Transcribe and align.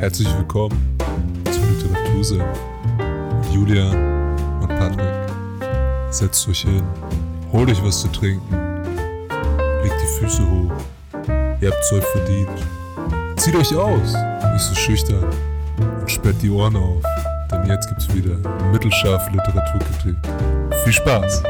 Herzlich 0.00 0.34
willkommen 0.34 0.96
zum 1.52 1.62
Literatursinn 1.68 2.38
mit 2.38 3.52
Julia 3.52 3.90
und 4.62 4.68
Patrick. 4.68 5.12
Setzt 6.10 6.48
euch 6.48 6.62
hin, 6.62 6.82
holt 7.52 7.68
euch 7.68 7.84
was 7.84 8.00
zu 8.00 8.08
trinken, 8.08 8.50
legt 9.82 9.94
die 10.00 10.18
Füße 10.18 10.42
hoch. 10.42 10.72
Ihr 11.60 11.70
habt 11.70 11.84
Zeug 11.84 12.02
verdient. 12.02 12.48
Zieht 13.36 13.54
euch 13.54 13.76
aus, 13.76 14.14
nicht 14.54 14.64
so 14.64 14.74
schüchtern 14.74 15.26
und 16.00 16.10
sperrt 16.10 16.40
die 16.40 16.48
Ohren 16.48 16.76
auf, 16.76 17.02
denn 17.52 17.66
jetzt 17.66 17.86
gibt's 17.90 18.08
wieder 18.14 18.38
mittelscharfe 18.72 19.30
Literaturkritik. 19.32 20.16
Viel 20.82 20.92
Spaß! 20.94 21.42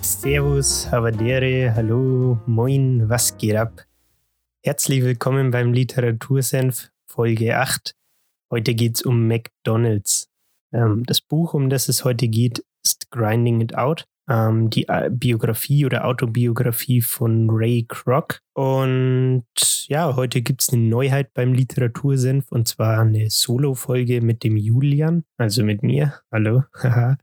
Servus, 0.00 0.90
Havadere, 0.90 1.70
hallo, 1.76 2.38
moin, 2.46 3.06
was 3.10 3.36
geht 3.36 3.54
ab? 3.54 3.87
Herzlich 4.68 5.02
willkommen 5.02 5.50
beim 5.50 5.72
Literatursenf 5.72 6.90
Folge 7.10 7.56
8. 7.56 7.94
Heute 8.52 8.74
geht's 8.74 9.00
um 9.00 9.26
McDonalds. 9.26 10.28
Ähm, 10.74 11.04
das 11.06 11.22
Buch, 11.22 11.54
um 11.54 11.70
das 11.70 11.88
es 11.88 12.04
heute 12.04 12.28
geht, 12.28 12.62
ist 12.84 13.10
Grinding 13.10 13.62
It 13.62 13.74
Out. 13.74 14.04
Ähm, 14.28 14.68
die 14.68 14.86
Biografie 15.08 15.86
oder 15.86 16.04
Autobiografie 16.04 17.00
von 17.00 17.48
Ray 17.48 17.86
Kroc. 17.88 18.40
Und 18.52 19.46
ja, 19.88 20.14
heute 20.16 20.42
gibt's 20.42 20.70
eine 20.70 20.82
Neuheit 20.82 21.32
beim 21.32 21.54
Literatursenf 21.54 22.52
und 22.52 22.68
zwar 22.68 23.00
eine 23.00 23.30
Solo-Folge 23.30 24.20
mit 24.20 24.44
dem 24.44 24.58
Julian, 24.58 25.24
also 25.38 25.64
mit 25.64 25.82
mir. 25.82 26.20
Hallo. 26.30 26.64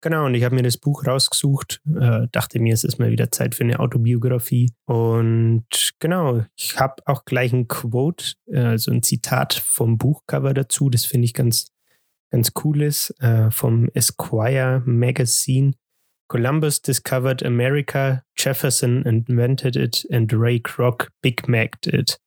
Genau, 0.00 0.26
und 0.26 0.34
ich 0.34 0.44
habe 0.44 0.54
mir 0.54 0.62
das 0.62 0.76
Buch 0.76 1.04
rausgesucht, 1.06 1.82
äh, 1.98 2.28
dachte 2.30 2.60
mir, 2.60 2.72
es 2.72 2.84
ist 2.84 3.00
mal 3.00 3.10
wieder 3.10 3.32
Zeit 3.32 3.56
für 3.56 3.64
eine 3.64 3.80
Autobiografie. 3.80 4.72
Und 4.86 5.66
genau, 5.98 6.44
ich 6.56 6.78
habe 6.78 7.02
auch 7.06 7.24
gleich 7.24 7.52
ein 7.52 7.66
Quote, 7.66 8.34
äh, 8.46 8.78
so 8.78 8.92
ein 8.92 9.02
Zitat 9.02 9.54
vom 9.54 9.98
Buchcover 9.98 10.54
dazu, 10.54 10.88
das 10.88 11.04
finde 11.04 11.24
ich 11.24 11.34
ganz, 11.34 11.72
ganz 12.30 12.52
cool 12.62 12.82
ist, 12.82 13.10
äh, 13.20 13.50
vom 13.50 13.88
Esquire 13.92 14.82
Magazine. 14.86 15.72
Columbus 16.28 16.80
discovered 16.80 17.42
America, 17.42 18.22
Jefferson 18.36 19.02
invented 19.02 19.74
it 19.74 20.06
and 20.12 20.32
Ray 20.32 20.60
Kroc 20.60 21.10
Big 21.22 21.48
Mac'd 21.48 21.86
it. 21.88 22.20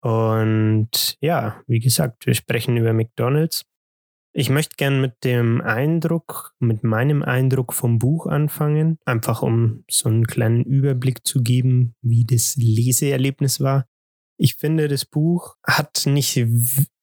Und 0.00 1.16
ja, 1.20 1.62
wie 1.68 1.78
gesagt, 1.78 2.26
wir 2.26 2.34
sprechen 2.34 2.76
über 2.76 2.92
McDonald's. 2.92 3.64
Ich 4.34 4.48
möchte 4.48 4.76
gern 4.76 5.00
mit 5.02 5.24
dem 5.24 5.60
Eindruck, 5.60 6.54
mit 6.58 6.84
meinem 6.84 7.22
Eindruck 7.22 7.74
vom 7.74 7.98
Buch 7.98 8.26
anfangen, 8.26 8.98
einfach 9.04 9.42
um 9.42 9.84
so 9.90 10.08
einen 10.08 10.26
kleinen 10.26 10.64
Überblick 10.64 11.26
zu 11.26 11.42
geben, 11.42 11.94
wie 12.00 12.24
das 12.24 12.56
Leseerlebnis 12.56 13.60
war. 13.60 13.86
Ich 14.38 14.54
finde, 14.54 14.88
das 14.88 15.04
Buch 15.04 15.56
hat 15.62 16.04
nicht, 16.06 16.46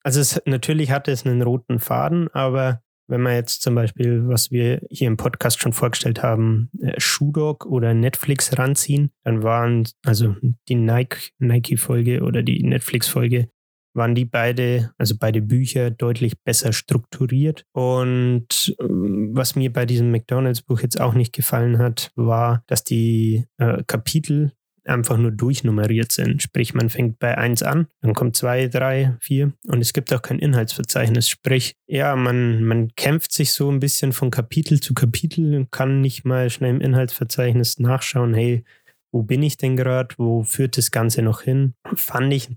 also 0.02 0.20
es, 0.20 0.42
natürlich 0.44 0.90
hatte 0.90 1.12
es 1.12 1.24
einen 1.24 1.42
roten 1.42 1.78
Faden, 1.78 2.28
aber 2.32 2.82
wenn 3.06 3.22
man 3.22 3.34
jetzt 3.34 3.62
zum 3.62 3.76
Beispiel, 3.76 4.26
was 4.26 4.50
wir 4.50 4.82
hier 4.90 5.06
im 5.06 5.16
Podcast 5.16 5.60
schon 5.60 5.72
vorgestellt 5.72 6.22
haben, 6.22 6.70
äh, 6.80 6.98
Shoe 6.98 7.56
oder 7.66 7.94
Netflix 7.94 8.58
ranziehen, 8.58 9.12
dann 9.24 9.42
waren 9.42 9.88
also 10.04 10.36
die 10.68 10.74
Nike-Folge 10.74 12.12
Nike 12.12 12.22
oder 12.22 12.42
die 12.42 12.62
Netflix-Folge 12.62 13.50
waren 13.94 14.14
die 14.14 14.24
beide, 14.24 14.92
also 14.98 15.14
beide 15.18 15.42
Bücher, 15.42 15.90
deutlich 15.90 16.38
besser 16.42 16.72
strukturiert. 16.72 17.64
Und 17.72 18.74
ähm, 18.80 19.30
was 19.32 19.56
mir 19.56 19.72
bei 19.72 19.86
diesem 19.86 20.10
McDonalds-Buch 20.10 20.80
jetzt 20.80 21.00
auch 21.00 21.14
nicht 21.14 21.32
gefallen 21.32 21.78
hat, 21.78 22.10
war, 22.14 22.62
dass 22.66 22.84
die 22.84 23.46
äh, 23.58 23.82
Kapitel 23.86 24.52
einfach 24.84 25.18
nur 25.18 25.30
durchnummeriert 25.30 26.12
sind. 26.12 26.42
Sprich, 26.42 26.74
man 26.74 26.90
fängt 26.90 27.18
bei 27.18 27.36
1 27.36 27.62
an, 27.62 27.86
dann 28.00 28.14
kommt 28.14 28.36
2, 28.36 28.68
3, 28.68 29.16
4 29.20 29.52
und 29.68 29.80
es 29.80 29.92
gibt 29.92 30.12
auch 30.12 30.22
kein 30.22 30.38
Inhaltsverzeichnis. 30.38 31.28
Sprich, 31.28 31.76
ja, 31.86 32.16
man, 32.16 32.62
man 32.64 32.88
kämpft 32.96 33.32
sich 33.32 33.52
so 33.52 33.70
ein 33.70 33.80
bisschen 33.80 34.12
von 34.12 34.30
Kapitel 34.30 34.80
zu 34.80 34.94
Kapitel 34.94 35.54
und 35.54 35.70
kann 35.70 36.00
nicht 36.00 36.24
mal 36.24 36.50
schnell 36.50 36.70
im 36.70 36.80
Inhaltsverzeichnis 36.80 37.78
nachschauen, 37.78 38.34
hey, 38.34 38.64
wo 39.12 39.22
bin 39.22 39.42
ich 39.42 39.56
denn 39.56 39.76
gerade? 39.76 40.14
Wo 40.18 40.44
führt 40.44 40.76
das 40.76 40.90
Ganze 40.90 41.22
noch 41.22 41.42
hin? 41.42 41.74
Fand 41.94 42.32
ich 42.32 42.48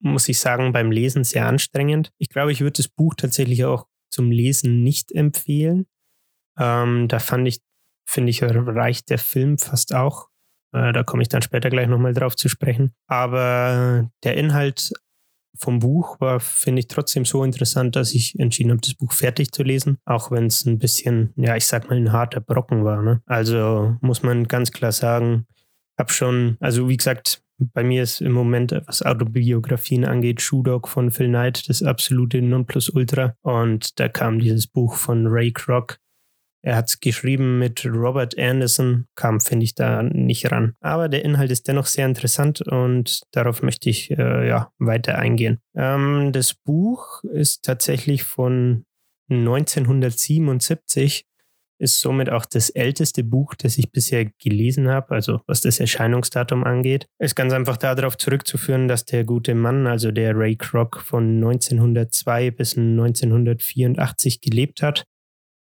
muss 0.00 0.28
ich 0.28 0.38
sagen, 0.38 0.72
beim 0.72 0.90
Lesen 0.90 1.24
sehr 1.24 1.46
anstrengend. 1.46 2.12
Ich 2.18 2.28
glaube, 2.28 2.52
ich 2.52 2.60
würde 2.60 2.78
das 2.78 2.88
Buch 2.88 3.14
tatsächlich 3.14 3.64
auch 3.64 3.86
zum 4.10 4.30
Lesen 4.30 4.82
nicht 4.82 5.12
empfehlen. 5.12 5.86
Ähm, 6.58 7.08
da 7.08 7.18
fand 7.18 7.46
ich, 7.46 7.60
finde 8.06 8.30
ich, 8.30 8.42
reicht 8.42 9.10
der 9.10 9.18
Film 9.18 9.58
fast 9.58 9.94
auch. 9.94 10.28
Äh, 10.72 10.92
da 10.92 11.02
komme 11.02 11.22
ich 11.22 11.28
dann 11.28 11.42
später 11.42 11.70
gleich 11.70 11.88
nochmal 11.88 12.14
drauf 12.14 12.36
zu 12.36 12.48
sprechen. 12.48 12.94
Aber 13.06 14.10
der 14.24 14.36
Inhalt 14.36 14.92
vom 15.56 15.80
Buch 15.80 16.20
war, 16.20 16.40
finde 16.40 16.80
ich, 16.80 16.88
trotzdem 16.88 17.24
so 17.24 17.44
interessant, 17.44 17.96
dass 17.96 18.14
ich 18.14 18.38
entschieden 18.38 18.70
habe, 18.70 18.80
das 18.80 18.94
Buch 18.94 19.12
fertig 19.12 19.52
zu 19.52 19.62
lesen, 19.62 19.98
auch 20.04 20.30
wenn 20.30 20.46
es 20.46 20.64
ein 20.64 20.78
bisschen, 20.78 21.32
ja, 21.36 21.56
ich 21.56 21.66
sag 21.66 21.88
mal, 21.88 21.96
ein 21.96 22.12
harter 22.12 22.40
Brocken 22.40 22.84
war. 22.84 23.02
Ne? 23.02 23.20
Also 23.26 23.96
muss 24.00 24.22
man 24.22 24.48
ganz 24.48 24.70
klar 24.70 24.92
sagen, 24.92 25.46
habe 25.98 26.12
schon, 26.12 26.56
also 26.60 26.88
wie 26.88 26.96
gesagt, 26.96 27.42
bei 27.72 27.84
mir 27.84 28.02
ist 28.02 28.20
im 28.20 28.32
Moment, 28.32 28.72
was 28.86 29.02
Autobiografien 29.02 30.04
angeht, 30.04 30.40
Shoe 30.40 30.62
Dog 30.62 30.88
von 30.88 31.10
Phil 31.10 31.28
Knight 31.28 31.68
das 31.68 31.82
absolute 31.82 32.42
Nonplusultra. 32.42 33.34
Und 33.42 33.98
da 34.00 34.08
kam 34.08 34.38
dieses 34.38 34.66
Buch 34.66 34.94
von 34.94 35.26
Ray 35.26 35.52
Kroc. 35.52 35.98
Er 36.62 36.76
hat 36.76 36.88
es 36.88 37.00
geschrieben 37.00 37.58
mit 37.58 37.86
Robert 37.86 38.38
Anderson, 38.38 39.06
kam, 39.14 39.40
finde 39.40 39.64
ich, 39.64 39.74
da 39.74 40.02
nicht 40.02 40.50
ran. 40.50 40.74
Aber 40.80 41.08
der 41.08 41.24
Inhalt 41.24 41.50
ist 41.50 41.68
dennoch 41.68 41.86
sehr 41.86 42.04
interessant 42.04 42.60
und 42.60 43.22
darauf 43.32 43.62
möchte 43.62 43.88
ich 43.88 44.10
äh, 44.10 44.46
ja, 44.46 44.70
weiter 44.78 45.16
eingehen. 45.18 45.58
Ähm, 45.74 46.32
das 46.32 46.52
Buch 46.52 47.24
ist 47.24 47.64
tatsächlich 47.64 48.24
von 48.24 48.84
1977 49.30 51.24
ist 51.80 52.00
somit 52.00 52.30
auch 52.30 52.44
das 52.44 52.70
älteste 52.70 53.24
Buch, 53.24 53.54
das 53.54 53.78
ich 53.78 53.90
bisher 53.90 54.26
gelesen 54.42 54.88
habe, 54.88 55.14
also 55.14 55.40
was 55.46 55.62
das 55.62 55.80
Erscheinungsdatum 55.80 56.62
angeht. 56.64 57.06
Ist 57.18 57.36
ganz 57.36 57.52
einfach 57.52 57.76
darauf 57.76 58.18
zurückzuführen, 58.18 58.86
dass 58.86 59.04
der 59.04 59.24
gute 59.24 59.54
Mann, 59.54 59.86
also 59.86 60.10
der 60.10 60.36
Ray 60.36 60.56
Kroc, 60.56 61.00
von 61.00 61.36
1902 61.36 62.50
bis 62.50 62.76
1984 62.76 64.40
gelebt 64.40 64.82
hat. 64.82 65.04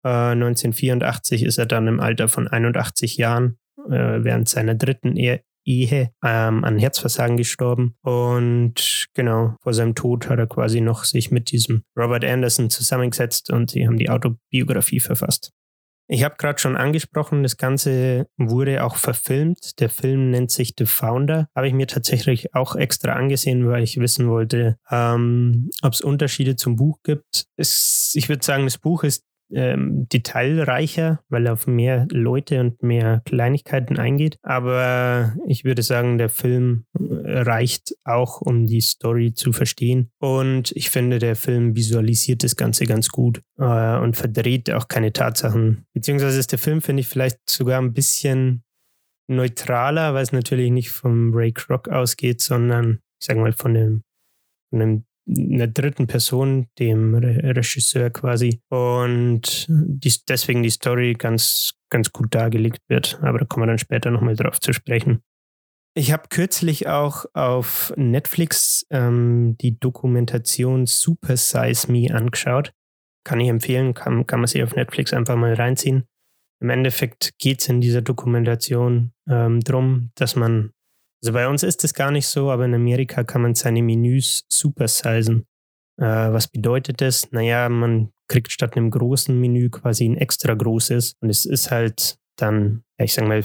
Äh, 0.05 0.09
1984 0.09 1.45
ist 1.45 1.59
er 1.59 1.67
dann 1.67 1.87
im 1.87 2.01
Alter 2.01 2.29
von 2.29 2.49
81 2.49 3.19
Jahren 3.19 3.59
äh, 3.89 4.25
während 4.25 4.49
seiner 4.49 4.75
dritten 4.75 5.17
Ehe 5.17 5.43
Ehe 5.67 6.13
ähm, 6.25 6.65
an 6.65 6.79
Herzversagen 6.79 7.37
gestorben. 7.37 7.97
Und 8.03 9.09
genau, 9.15 9.57
vor 9.61 9.75
seinem 9.75 9.97
Tod 9.97 10.29
hat 10.29 10.39
er 10.39 10.47
quasi 10.47 10.81
noch 10.81 11.05
sich 11.05 11.33
mit 11.33 11.51
diesem 11.51 11.83
Robert 11.99 12.25
Anderson 12.25 12.71
zusammengesetzt 12.71 13.51
und 13.51 13.73
sie 13.73 13.87
haben 13.87 13.99
die 13.99 14.09
Autobiografie 14.09 15.01
verfasst. 15.01 15.53
Ich 16.09 16.23
habe 16.23 16.37
gerade 16.37 16.59
schon 16.61 16.77
angesprochen, 16.77 17.43
das 17.43 17.57
Ganze 17.57 18.29
wurde 18.37 18.85
auch 18.85 18.97
verfilmt. 18.97 19.81
Der 19.81 19.91
Film 19.91 20.31
nennt 20.31 20.53
sich 20.53 20.75
The 20.79 20.87
Founder. 20.87 21.49
Habe 21.55 21.67
ich 21.67 21.75
mir 21.75 21.89
tatsächlich 21.89 22.55
auch 22.55 22.77
extra 22.77 23.15
angesehen, 23.15 23.69
weil 23.69 23.83
ich 23.83 23.99
wissen 23.99 24.29
wollte, 24.29 24.79
ähm, 24.89 25.71
ob 25.83 25.95
es 25.95 26.01
Unterschiede 26.01 26.55
zum 26.55 26.77
Buch 26.77 26.99
gibt. 27.03 27.47
Es, 27.57 28.13
ich 28.15 28.29
würde 28.29 28.45
sagen, 28.45 28.65
das 28.65 28.79
Buch 28.79 29.03
ist 29.03 29.25
ähm, 29.53 30.09
detailreicher, 30.09 31.21
weil 31.29 31.47
er 31.47 31.53
auf 31.53 31.67
mehr 31.67 32.07
Leute 32.11 32.61
und 32.61 32.83
mehr 32.83 33.23
Kleinigkeiten 33.25 33.99
eingeht. 33.99 34.39
Aber 34.43 35.35
ich 35.47 35.65
würde 35.65 35.83
sagen, 35.83 36.19
der 36.19 36.29
Film 36.29 36.85
reicht 36.95 37.95
auch, 38.05 38.41
um 38.41 38.67
die 38.67 38.81
Story 38.81 39.35
zu 39.35 39.53
verstehen. 39.53 40.11
Und 40.19 40.73
ich 40.73 40.91
finde, 40.91 41.19
der 41.19 41.37
Film 41.37 41.77
visualisiert 41.77 42.43
das 42.43 42.57
Ganze 42.57 42.87
ganz 42.87 43.09
gut 43.09 43.43
äh, 43.59 43.99
und 43.99 44.17
verdreht 44.17 44.71
auch 44.71 44.89
keine 44.89 45.13
Tatsachen. 45.13 45.87
Beziehungsweise 45.93 46.39
ist 46.39 46.53
der 46.53 46.59
Film, 46.59 46.81
finde 46.81 47.01
ich, 47.01 47.09
vielleicht 47.09 47.39
sogar 47.49 47.81
ein 47.81 47.93
bisschen 47.93 48.63
neutraler, 49.29 50.15
weil 50.15 50.23
es 50.23 50.33
natürlich 50.33 50.71
nicht 50.71 50.91
vom 50.91 51.35
Ray 51.35 51.53
Kroc 51.53 51.89
ausgeht, 51.89 52.41
sondern 52.41 53.01
ich 53.21 53.27
sage 53.27 53.41
mal 53.41 53.53
von 53.53 53.75
dem, 53.75 54.03
von 54.71 54.79
dem 54.79 55.05
einer 55.29 55.67
dritten 55.67 56.07
Person, 56.07 56.69
dem 56.79 57.15
Re 57.15 57.57
Regisseur 57.57 58.11
quasi. 58.11 58.61
Und 58.69 59.67
die, 59.69 60.13
deswegen 60.29 60.63
die 60.63 60.71
Story 60.71 61.15
ganz, 61.15 61.75
ganz 61.91 62.13
gut 62.13 62.35
dargelegt 62.35 62.83
wird. 62.89 63.19
Aber 63.23 63.39
da 63.39 63.45
kommen 63.45 63.65
wir 63.65 63.69
dann 63.69 63.79
später 63.79 64.11
nochmal 64.11 64.37
drauf 64.37 64.61
zu 64.61 64.73
sprechen. 64.73 65.23
Ich 65.95 66.13
habe 66.13 66.25
kürzlich 66.29 66.89
auch 66.89 67.25
auf 67.33 67.93
Netflix 67.97 68.87
ähm, 68.91 69.57
die 69.61 69.79
Dokumentation 69.81 70.85
Super 70.85 71.37
Size 71.39 71.91
Me 71.91 72.15
angeschaut. 72.15 72.73
Kann 73.25 73.41
ich 73.41 73.49
empfehlen, 73.49 73.95
kann, 73.95 74.27
kann 74.27 74.41
man 74.41 74.47
sich 74.47 74.63
auf 74.63 74.77
Netflix 74.77 75.13
einfach 75.13 75.37
mal 75.37 75.55
reinziehen. 75.55 76.05
Im 76.61 76.71
Endeffekt 76.71 77.39
geht 77.39 77.61
es 77.61 77.69
in 77.69 77.81
dieser 77.81 78.03
Dokumentation 78.03 79.13
ähm, 79.29 79.61
darum, 79.61 80.11
dass 80.15 80.37
man 80.37 80.73
also 81.23 81.33
bei 81.33 81.49
uns 81.49 81.63
ist 81.63 81.85
es 81.85 81.95
gar 81.95 82.11
nicht 82.11 82.27
so, 82.27 82.51
aber 82.51 82.65
in 82.65 82.75
Amerika 82.75 83.25
kann 83.25 83.43
man 83.43 83.55
seine 83.55 83.83
Menüs 83.83 84.45
supersizen. 84.49 85.47
Äh, 85.99 86.05
was 86.05 86.49
bedeutet 86.49 87.01
das? 87.01 87.33
Naja, 87.33 87.69
man 87.69 88.11
kriegt 88.29 88.53
statt 88.53 88.77
einem 88.77 88.91
großen 88.91 89.39
Menü 89.39 89.71
quasi 89.71 90.09
ein 90.09 90.17
extra 90.17 90.55
großes 90.55 91.15
und 91.21 91.31
es 91.31 91.45
ist 91.45 91.71
halt 91.71 92.19
dann, 92.37 92.83
ich 92.99 93.15
sage 93.15 93.29
mal, 93.29 93.43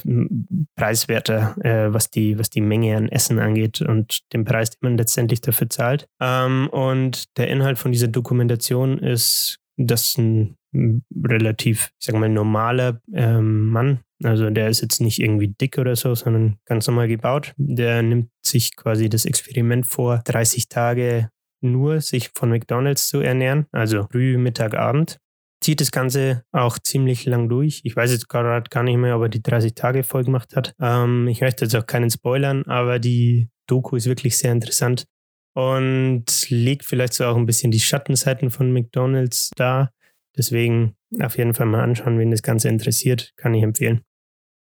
preiswerter, 0.76 1.56
äh, 1.64 1.94
was, 1.94 2.10
die, 2.10 2.38
was 2.38 2.50
die 2.50 2.62
Menge 2.62 2.98
an 2.98 3.08
Essen 3.08 3.40
angeht 3.40 3.82
und 3.82 4.20
den 4.34 4.44
Preis, 4.44 4.72
den 4.72 4.80
man 4.82 4.98
letztendlich 4.98 5.40
dafür 5.40 5.70
zahlt. 5.70 6.08
Ähm, 6.20 6.68
und 6.72 7.38
der 7.38 7.48
Inhalt 7.48 7.78
von 7.78 7.92
dieser 7.92 8.10
Dokumentation 8.10 9.00
ist, 9.00 9.60
dass 9.78 10.18
ein 10.18 10.58
relativ, 10.74 11.92
ich 12.00 12.06
sage 12.06 12.18
mal, 12.18 12.30
normaler 12.30 13.02
ähm, 13.14 13.68
Mann, 13.68 14.00
also 14.24 14.50
der 14.50 14.70
ist 14.70 14.82
jetzt 14.82 15.02
nicht 15.02 15.20
irgendwie 15.20 15.50
dick 15.50 15.78
oder 15.78 15.96
so, 15.96 16.16
sondern 16.16 16.58
ganz 16.66 16.88
normal 16.88 17.08
gebaut, 17.08 17.54
der 17.58 18.02
nimmt 18.02 18.30
sich 18.42 18.76
quasi 18.76 19.10
das 19.10 19.26
Experiment 19.26 19.86
vor, 19.86 20.22
30 20.26 20.70
Tage 20.70 21.30
nur 21.62 22.02
sich 22.02 22.32
von 22.34 22.50
McDonald's 22.50 23.08
zu 23.08 23.20
ernähren, 23.20 23.68
also 23.72 24.08
früh, 24.12 24.38
Mittag, 24.38 24.76
Abend 24.76 25.20
zieht 25.62 25.80
das 25.80 25.92
Ganze 25.92 26.44
auch 26.52 26.80
ziemlich 26.80 27.26
lang 27.26 27.48
durch. 27.48 27.82
Ich 27.84 27.96
weiß 27.96 28.12
jetzt 28.12 28.28
gerade 28.28 28.68
gar 28.70 28.84
nicht 28.84 28.98
mehr, 28.98 29.16
ob 29.16 29.24
er 29.24 29.30
die 29.30 29.44
30 29.44 29.76
Tage 29.76 30.04
voll 30.04 30.24
gemacht 30.24 30.56
hat. 30.56 30.74
Ähm, 30.80 31.28
ich 31.28 31.42
möchte 31.42 31.66
jetzt 31.66 31.76
auch 31.76 31.86
keinen 31.86 32.10
spoilern, 32.10 32.64
aber 32.66 33.00
die 33.00 33.50
Doku 33.68 33.96
ist 33.96 34.08
wirklich 34.08 34.38
sehr 34.38 34.52
interessant 34.52 35.06
und 35.54 36.50
legt 36.50 36.84
vielleicht 36.84 37.14
so 37.14 37.26
auch 37.26 37.38
ein 37.38 37.46
bisschen 37.46 37.72
die 37.72 37.80
Schattenseiten 37.80 38.50
von 38.50 38.74
McDonald's 38.74 39.52
dar. 39.56 39.92
Deswegen 40.38 40.96
auf 41.20 41.38
jeden 41.38 41.54
Fall 41.54 41.66
mal 41.66 41.84
anschauen, 41.84 42.20
wen 42.20 42.32
das 42.32 42.44
Ganze 42.44 42.70
interessiert, 42.70 43.34
kann 43.36 43.54
ich 43.54 43.64
empfehlen. 43.64 44.02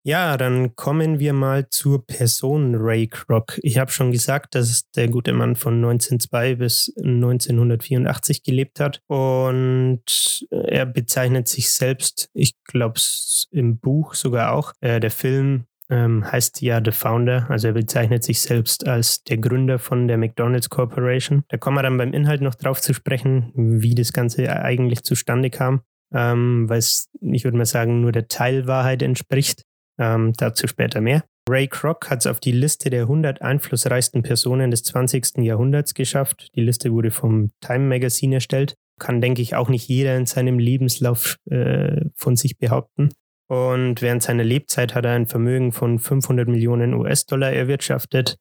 Ja, 0.03 0.35
dann 0.35 0.75
kommen 0.75 1.19
wir 1.19 1.31
mal 1.31 1.69
zur 1.69 2.07
Person 2.07 2.73
Ray 2.73 3.07
Kroc. 3.07 3.59
Ich 3.61 3.77
habe 3.77 3.91
schon 3.91 4.11
gesagt, 4.11 4.55
dass 4.55 4.89
der 4.95 5.07
gute 5.07 5.31
Mann 5.31 5.55
von 5.55 5.75
1902 5.75 6.55
bis 6.55 6.91
1984 6.97 8.41
gelebt 8.41 8.79
hat 8.79 9.03
und 9.05 10.01
er 10.49 10.87
bezeichnet 10.87 11.47
sich 11.47 11.69
selbst, 11.69 12.31
ich 12.33 12.55
glaube 12.63 12.95
es 12.95 13.47
im 13.51 13.77
Buch 13.77 14.15
sogar 14.15 14.53
auch, 14.53 14.73
äh, 14.81 14.99
der 14.99 15.11
Film 15.11 15.65
ähm, 15.91 16.29
heißt 16.31 16.61
ja 16.61 16.81
The 16.83 16.91
Founder, 16.91 17.45
also 17.49 17.67
er 17.67 17.73
bezeichnet 17.73 18.23
sich 18.23 18.41
selbst 18.41 18.87
als 18.87 19.23
der 19.23 19.37
Gründer 19.37 19.77
von 19.77 20.07
der 20.07 20.17
McDonald's 20.17 20.69
Corporation. 20.69 21.43
Da 21.49 21.57
kommen 21.57 21.77
wir 21.77 21.83
dann 21.83 21.97
beim 21.97 22.13
Inhalt 22.13 22.41
noch 22.41 22.55
drauf 22.55 22.81
zu 22.81 22.93
sprechen, 22.93 23.51
wie 23.53 23.93
das 23.93 24.13
Ganze 24.13 24.49
eigentlich 24.63 25.03
zustande 25.03 25.49
kam, 25.49 25.81
ähm, 26.13 26.69
weil 26.69 26.79
es, 26.79 27.09
ich 27.21 27.43
würde 27.43 27.57
mal 27.57 27.65
sagen, 27.65 28.01
nur 28.01 28.13
der 28.13 28.29
Teilwahrheit 28.29 29.03
entspricht. 29.03 29.63
Ähm, 29.99 30.33
dazu 30.37 30.67
später 30.67 31.01
mehr. 31.01 31.23
Ray 31.49 31.67
Kroc 31.67 32.09
hat 32.09 32.19
es 32.19 32.27
auf 32.27 32.39
die 32.39 32.53
Liste 32.53 32.89
der 32.89 33.03
100 33.03 33.41
einflussreichsten 33.41 34.23
Personen 34.23 34.71
des 34.71 34.83
20. 34.83 35.39
Jahrhunderts 35.39 35.93
geschafft. 35.93 36.47
Die 36.55 36.61
Liste 36.61 36.91
wurde 36.91 37.11
vom 37.11 37.51
Time 37.59 37.87
Magazine 37.87 38.35
erstellt. 38.35 38.75
Kann, 38.99 39.19
denke 39.19 39.41
ich, 39.41 39.55
auch 39.55 39.67
nicht 39.67 39.87
jeder 39.87 40.15
in 40.15 40.25
seinem 40.25 40.59
Lebenslauf 40.59 41.37
äh, 41.49 42.05
von 42.15 42.35
sich 42.35 42.57
behaupten. 42.57 43.09
Und 43.51 44.01
während 44.01 44.23
seiner 44.23 44.43
Lebzeit 44.43 44.95
hat 44.95 45.05
er 45.05 45.11
ein 45.11 45.27
Vermögen 45.27 45.73
von 45.73 45.99
500 45.99 46.47
Millionen 46.47 46.93
US-Dollar 46.93 47.51
erwirtschaftet. 47.51 48.37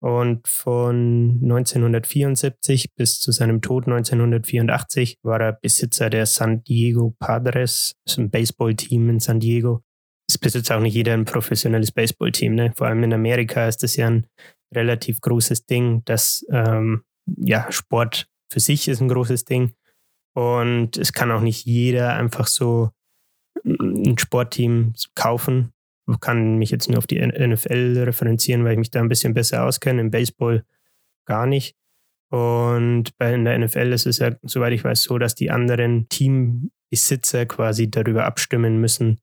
Und 0.00 0.48
von 0.48 1.40
1974 1.42 2.94
bis 2.94 3.20
zu 3.20 3.30
seinem 3.32 3.60
Tod 3.60 3.86
1984 3.86 5.18
war 5.22 5.40
er 5.40 5.52
Besitzer 5.52 6.10
der 6.10 6.26
San 6.26 6.62
Diego 6.64 7.14
Padres, 7.18 7.94
das 8.04 8.14
ist 8.14 8.18
ein 8.18 8.30
Baseballteam 8.30 9.10
in 9.10 9.20
San 9.20 9.40
Diego 9.40 9.82
es 10.28 10.38
besitzt 10.38 10.70
auch 10.70 10.80
nicht 10.80 10.94
jeder 10.94 11.14
ein 11.14 11.24
professionelles 11.24 11.90
Baseballteam. 11.90 12.54
Ne? 12.54 12.72
Vor 12.76 12.86
allem 12.86 13.02
in 13.02 13.14
Amerika 13.14 13.66
ist 13.66 13.82
das 13.82 13.96
ja 13.96 14.08
ein 14.08 14.26
relativ 14.74 15.20
großes 15.20 15.64
Ding, 15.64 16.02
dass 16.04 16.44
ähm, 16.50 17.02
ja, 17.38 17.70
Sport 17.72 18.28
für 18.52 18.60
sich 18.60 18.88
ist 18.88 19.00
ein 19.00 19.08
großes 19.08 19.44
Ding. 19.44 19.72
Und 20.34 20.98
es 20.98 21.12
kann 21.12 21.32
auch 21.32 21.40
nicht 21.40 21.64
jeder 21.64 22.14
einfach 22.14 22.46
so 22.46 22.90
ein 23.64 24.18
Sportteam 24.18 24.94
kaufen. 25.14 25.72
Ich 26.10 26.20
kann 26.20 26.56
mich 26.56 26.70
jetzt 26.70 26.88
nur 26.88 26.98
auf 26.98 27.06
die 27.06 27.20
NFL 27.20 28.02
referenzieren, 28.04 28.64
weil 28.64 28.72
ich 28.72 28.78
mich 28.78 28.90
da 28.90 29.00
ein 29.00 29.08
bisschen 29.08 29.34
besser 29.34 29.64
auskenne. 29.64 30.00
Im 30.00 30.10
Baseball 30.10 30.64
gar 31.26 31.46
nicht. 31.46 31.76
Und 32.30 33.16
bei 33.18 33.34
in 33.34 33.44
der 33.44 33.58
NFL 33.58 33.92
ist 33.92 34.06
es 34.06 34.18
ja, 34.18 34.34
soweit 34.42 34.72
ich 34.72 34.84
weiß, 34.84 35.02
so, 35.02 35.18
dass 35.18 35.34
die 35.34 35.50
anderen 35.50 36.08
Teambesitzer 36.08 37.46
quasi 37.46 37.90
darüber 37.90 38.24
abstimmen 38.24 38.80
müssen, 38.80 39.20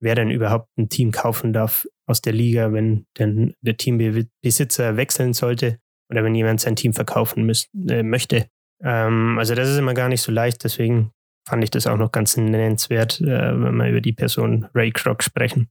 wer 0.00 0.14
denn 0.14 0.30
überhaupt 0.30 0.68
ein 0.78 0.88
Team 0.88 1.10
kaufen 1.10 1.52
darf 1.52 1.86
aus 2.06 2.22
der 2.22 2.32
Liga, 2.32 2.72
wenn 2.72 3.06
denn 3.18 3.54
der 3.60 3.76
Teambesitzer 3.76 4.96
wechseln 4.96 5.32
sollte 5.32 5.78
oder 6.10 6.24
wenn 6.24 6.34
jemand 6.34 6.60
sein 6.60 6.76
Team 6.76 6.92
verkaufen 6.92 7.44
müß, 7.44 7.68
äh, 7.88 8.02
möchte. 8.02 8.46
Ähm, 8.82 9.38
also 9.38 9.54
das 9.54 9.68
ist 9.68 9.78
immer 9.78 9.94
gar 9.94 10.08
nicht 10.08 10.22
so 10.22 10.32
leicht, 10.32 10.64
deswegen 10.64 11.12
fand 11.46 11.64
ich 11.64 11.70
das 11.70 11.86
auch 11.86 11.96
noch 11.96 12.12
ganz 12.12 12.36
nennenswert, 12.36 13.20
äh, 13.20 13.24
wenn 13.26 13.76
wir 13.76 13.88
über 13.88 14.00
die 14.00 14.12
Person 14.12 14.66
Ray 14.74 14.90
Kroc 14.90 15.22
sprechen. 15.22 15.68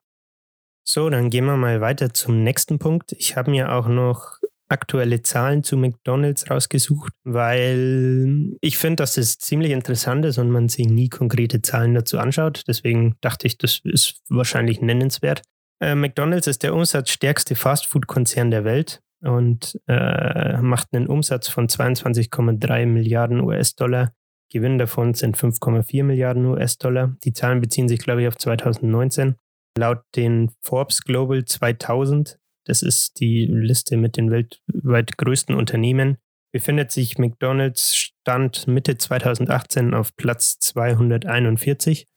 So, 0.88 1.10
dann 1.10 1.30
gehen 1.30 1.46
wir 1.46 1.58
mal 1.58 1.82
weiter 1.82 2.14
zum 2.14 2.44
nächsten 2.44 2.80
Punkt. 2.80 3.12
Ich 3.14 3.36
habe 3.36 3.52
mir 3.52 3.74
auch 3.74 3.88
noch 3.88 4.40
aktuelle 4.68 5.22
Zahlen 5.22 5.64
zu 5.64 5.78
McDonald's 5.78 6.50
rausgesucht, 6.50 7.14
weil 7.24 8.56
ich 8.62 8.78
finde, 8.78 8.98
dass 8.98 9.18
es 9.18 9.38
ziemlich 9.38 9.72
interessant 9.72 10.26
ist 10.26 10.38
und 10.38 10.50
man 10.50 10.70
sich 10.70 10.88
nie 10.88 11.10
konkrete 11.10 11.62
Zahlen 11.62 11.94
dazu 11.94 12.18
anschaut. 12.20 12.64
Deswegen 12.68 13.16
dachte 13.22 13.48
ich, 13.48 13.58
das 13.58 13.82
ist 13.84 14.22
wahrscheinlich 14.30 14.82
nennenswert. 14.82 15.42
Äh, 15.82 15.96
McDonald's 15.96 16.48
ist 16.48 16.64
der 16.64 16.74
umsatzstärkste 16.74 17.56
Fastfood-Konzern 17.56 18.50
der 18.50 18.64
Welt 18.64 19.02
und 19.22 19.80
äh, 19.88 20.58
macht 20.62 20.90
einen 20.94 21.08
Umsatz 21.08 21.48
von 21.48 21.68
22,3 21.68 22.86
Milliarden 22.86 23.42
US-Dollar. 23.42 24.14
Gewinn 24.52 24.78
davon 24.78 25.14
sind 25.14 25.38
5,4 25.38 26.04
Milliarden 26.04 26.46
US-Dollar. 26.46 27.16
Die 27.24 27.34
Zahlen 27.34 27.62
beziehen 27.62 27.88
sich, 27.88 28.00
glaube 28.00 28.22
ich, 28.22 28.28
auf 28.28 28.38
2019. 28.38 29.36
Laut 29.78 30.04
den 30.16 30.52
Forbes 30.62 31.02
Global 31.02 31.44
2000 31.44 32.40
das 32.66 32.82
ist 32.82 33.20
die 33.20 33.46
Liste 33.46 33.96
mit 33.96 34.18
den 34.18 34.32
weltweit 34.32 35.18
größten 35.18 35.56
Unternehmen. 35.56 36.18
Befindet 36.52 36.92
sich 36.92 37.18
McDonald's 37.18 37.96
Stand 37.96 38.68
Mitte 38.68 38.98
2018 38.98 39.94
auf 39.94 40.16
Platz 40.16 40.58
241. 40.60 42.08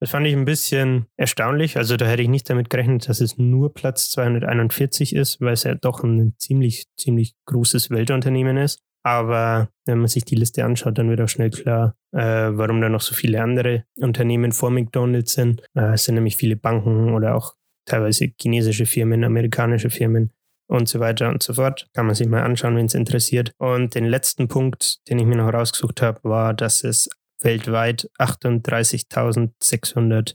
Das 0.00 0.10
fand 0.10 0.26
ich 0.26 0.34
ein 0.34 0.44
bisschen 0.44 1.06
erstaunlich. 1.16 1.76
Also 1.76 1.96
da 1.96 2.06
hätte 2.06 2.22
ich 2.22 2.28
nicht 2.28 2.48
damit 2.48 2.70
gerechnet, 2.70 3.08
dass 3.08 3.20
es 3.20 3.38
nur 3.38 3.72
Platz 3.74 4.10
241 4.10 5.14
ist, 5.14 5.40
weil 5.40 5.52
es 5.52 5.64
ja 5.64 5.74
doch 5.74 6.02
ein 6.02 6.34
ziemlich, 6.38 6.86
ziemlich 6.96 7.34
großes 7.46 7.90
Weltunternehmen 7.90 8.56
ist. 8.56 8.80
Aber 9.04 9.68
wenn 9.84 9.98
man 9.98 10.08
sich 10.08 10.24
die 10.24 10.36
Liste 10.36 10.64
anschaut, 10.64 10.96
dann 10.96 11.08
wird 11.08 11.20
auch 11.20 11.28
schnell 11.28 11.50
klar, 11.50 11.96
äh, 12.12 12.50
warum 12.52 12.80
da 12.80 12.88
noch 12.88 13.00
so 13.00 13.14
viele 13.14 13.42
andere 13.42 13.84
Unternehmen 13.98 14.52
vor 14.52 14.70
McDonald's 14.70 15.32
sind. 15.32 15.62
Äh, 15.74 15.94
es 15.94 16.04
sind 16.04 16.14
nämlich 16.14 16.36
viele 16.36 16.56
Banken 16.56 17.12
oder 17.12 17.34
auch 17.34 17.54
teilweise 17.84 18.28
chinesische 18.40 18.86
Firmen, 18.86 19.24
amerikanische 19.24 19.90
Firmen 19.90 20.32
und 20.68 20.88
so 20.88 21.00
weiter 21.00 21.28
und 21.28 21.42
so 21.42 21.54
fort. 21.54 21.88
Kann 21.94 22.06
man 22.06 22.14
sich 22.14 22.28
mal 22.28 22.42
anschauen, 22.42 22.76
wenn 22.76 22.86
es 22.86 22.94
interessiert. 22.94 23.52
Und 23.58 23.96
den 23.96 24.06
letzten 24.06 24.48
Punkt, 24.48 25.00
den 25.08 25.18
ich 25.18 25.26
mir 25.26 25.36
noch 25.36 25.52
rausgesucht 25.52 26.00
habe, 26.00 26.20
war, 26.22 26.54
dass 26.54 26.84
es 26.84 27.08
weltweit 27.42 28.08
38.600, 28.18 30.34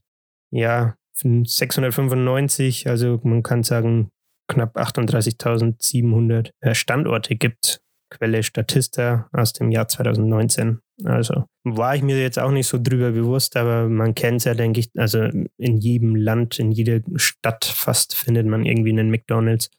ja, 0.51 0.95
695, 1.13 2.87
also 2.87 3.19
man 3.23 3.43
kann 3.43 3.63
sagen 3.63 4.09
knapp 4.47 4.77
38.700 4.77 6.51
äh, 6.61 6.73
Standorte 6.75 7.35
gibt. 7.35 7.81
Quelle 8.09 8.43
Statista 8.43 9.27
aus 9.31 9.53
dem 9.53 9.71
Jahr 9.71 9.87
2019. 9.87 10.79
Also 11.03 11.45
war 11.63 11.95
ich 11.95 12.01
mir 12.01 12.19
jetzt 12.19 12.39
auch 12.39 12.51
nicht 12.51 12.67
so 12.67 12.79
drüber 12.81 13.11
bewusst, 13.11 13.55
aber 13.57 13.87
man 13.89 14.15
kennt 14.15 14.37
es 14.37 14.43
ja, 14.45 14.53
denke 14.53 14.79
ich, 14.79 14.89
also 14.95 15.23
in 15.57 15.77
jedem 15.77 16.15
Land, 16.15 16.59
in 16.59 16.71
jeder 16.71 17.01
Stadt 17.15 17.65
fast 17.65 18.15
findet 18.15 18.47
man 18.47 18.65
irgendwie 18.65 18.91
einen 18.91 19.11
McDonalds. 19.11 19.69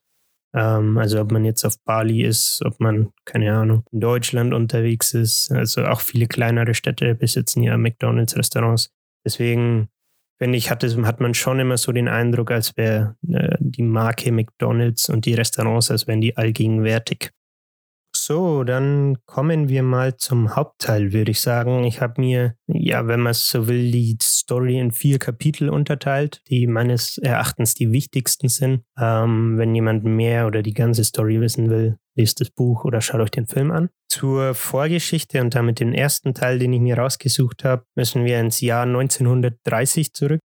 Ähm, 0.55 0.97
also 0.99 1.21
ob 1.21 1.33
man 1.33 1.45
jetzt 1.45 1.65
auf 1.65 1.83
Bali 1.85 2.23
ist, 2.23 2.63
ob 2.65 2.81
man, 2.81 3.13
keine 3.25 3.55
Ahnung, 3.55 3.85
in 3.93 4.01
Deutschland 4.01 4.55
unterwegs 4.55 5.15
ist. 5.15 5.51
Also 5.51 5.85
auch 5.85 6.01
viele 6.01 6.27
kleinere 6.27 6.75
Städte 6.75 7.15
besitzen 7.15 7.63
ja 7.63 7.77
McDonalds-Restaurants. 7.77 8.91
Deswegen 9.25 9.89
finde 10.39 10.57
ich, 10.57 10.71
hat, 10.71 10.85
hat 10.85 11.21
man 11.21 11.35
schon 11.35 11.59
immer 11.59 11.77
so 11.77 11.93
den 11.93 12.09
Eindruck, 12.09 12.51
als 12.51 12.77
wäre 12.77 13.17
äh, 13.29 13.57
die 13.61 13.83
Marke 13.83 14.33
McDonalds 14.33 15.09
und 15.09 15.27
die 15.27 15.35
Restaurants, 15.35 15.91
als 15.91 16.07
wären 16.07 16.21
die 16.21 16.37
allgegenwärtig. 16.37 17.33
So, 18.29 18.63
dann 18.63 19.17
kommen 19.25 19.71
wir 19.71 19.83
mal 19.83 20.19
zum 20.19 20.55
Hauptteil, 20.55 21.15
würde 21.15 21.31
ich 21.31 21.41
sagen. 21.41 21.85
Ich 21.85 22.03
habe 22.03 22.21
mir, 22.21 22.57
ja, 22.67 23.07
wenn 23.07 23.21
man 23.21 23.31
es 23.31 23.49
so 23.49 23.69
will, 23.69 23.91
die 23.91 24.19
Story 24.23 24.79
in 24.79 24.93
vier 24.93 25.19
Kapitel 25.19 25.71
unterteilt, 25.71 26.43
die 26.51 26.67
meines 26.67 27.17
Erachtens 27.17 27.73
die 27.73 27.91
wichtigsten 27.91 28.51
sind. 28.51 28.83
Ähm, 29.01 29.57
wenn 29.57 29.75
jemand 29.75 30.05
mehr 30.05 30.47
oder 30.47 30.61
die 30.61 30.75
ganze 30.75 31.05
Story 31.05 31.41
wissen 31.41 31.71
will, 31.71 31.97
lest 32.17 32.43
das 32.43 32.51
Buch 32.51 32.85
oder 32.85 33.01
schaut 33.01 33.23
euch 33.23 33.31
den 33.31 33.47
Film 33.47 33.71
an. 33.71 33.89
Zur 34.11 34.53
Vorgeschichte 34.53 35.41
und 35.41 35.55
damit 35.55 35.81
den 35.81 35.95
ersten 35.95 36.35
Teil, 36.35 36.59
den 36.59 36.75
ich 36.75 36.81
mir 36.81 36.99
rausgesucht 36.99 37.65
habe, 37.65 37.85
müssen 37.95 38.27
wir 38.27 38.39
ins 38.41 38.61
Jahr 38.61 38.83
1930 38.83 40.13
zurück. 40.13 40.41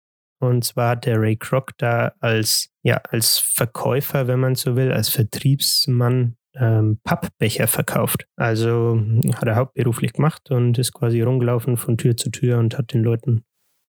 Und 0.42 0.66
zwar 0.66 0.90
hat 0.90 1.06
der 1.06 1.22
Ray 1.22 1.38
Kroc 1.38 1.72
da 1.78 2.12
als, 2.20 2.72
ja, 2.84 2.98
als 3.10 3.38
Verkäufer, 3.38 4.28
wenn 4.28 4.42
man 4.42 4.56
so 4.56 4.76
will, 4.76 4.92
als 4.92 5.08
Vertriebsmann 5.08 6.36
ähm, 6.60 7.00
Pappbecher 7.04 7.68
verkauft. 7.68 8.28
Also 8.36 9.02
hat 9.36 9.48
er 9.48 9.56
hauptberuflich 9.56 10.14
gemacht 10.14 10.52
und 10.52 10.78
ist 10.78 10.94
quasi 10.94 11.22
rumgelaufen 11.22 11.78
von 11.78 11.98
Tür 11.98 12.18
zu 12.18 12.30
Tür 12.30 12.60
und 12.60 12.78
hat 12.78 12.94
den 12.94 13.04
Leuten 13.04 13.44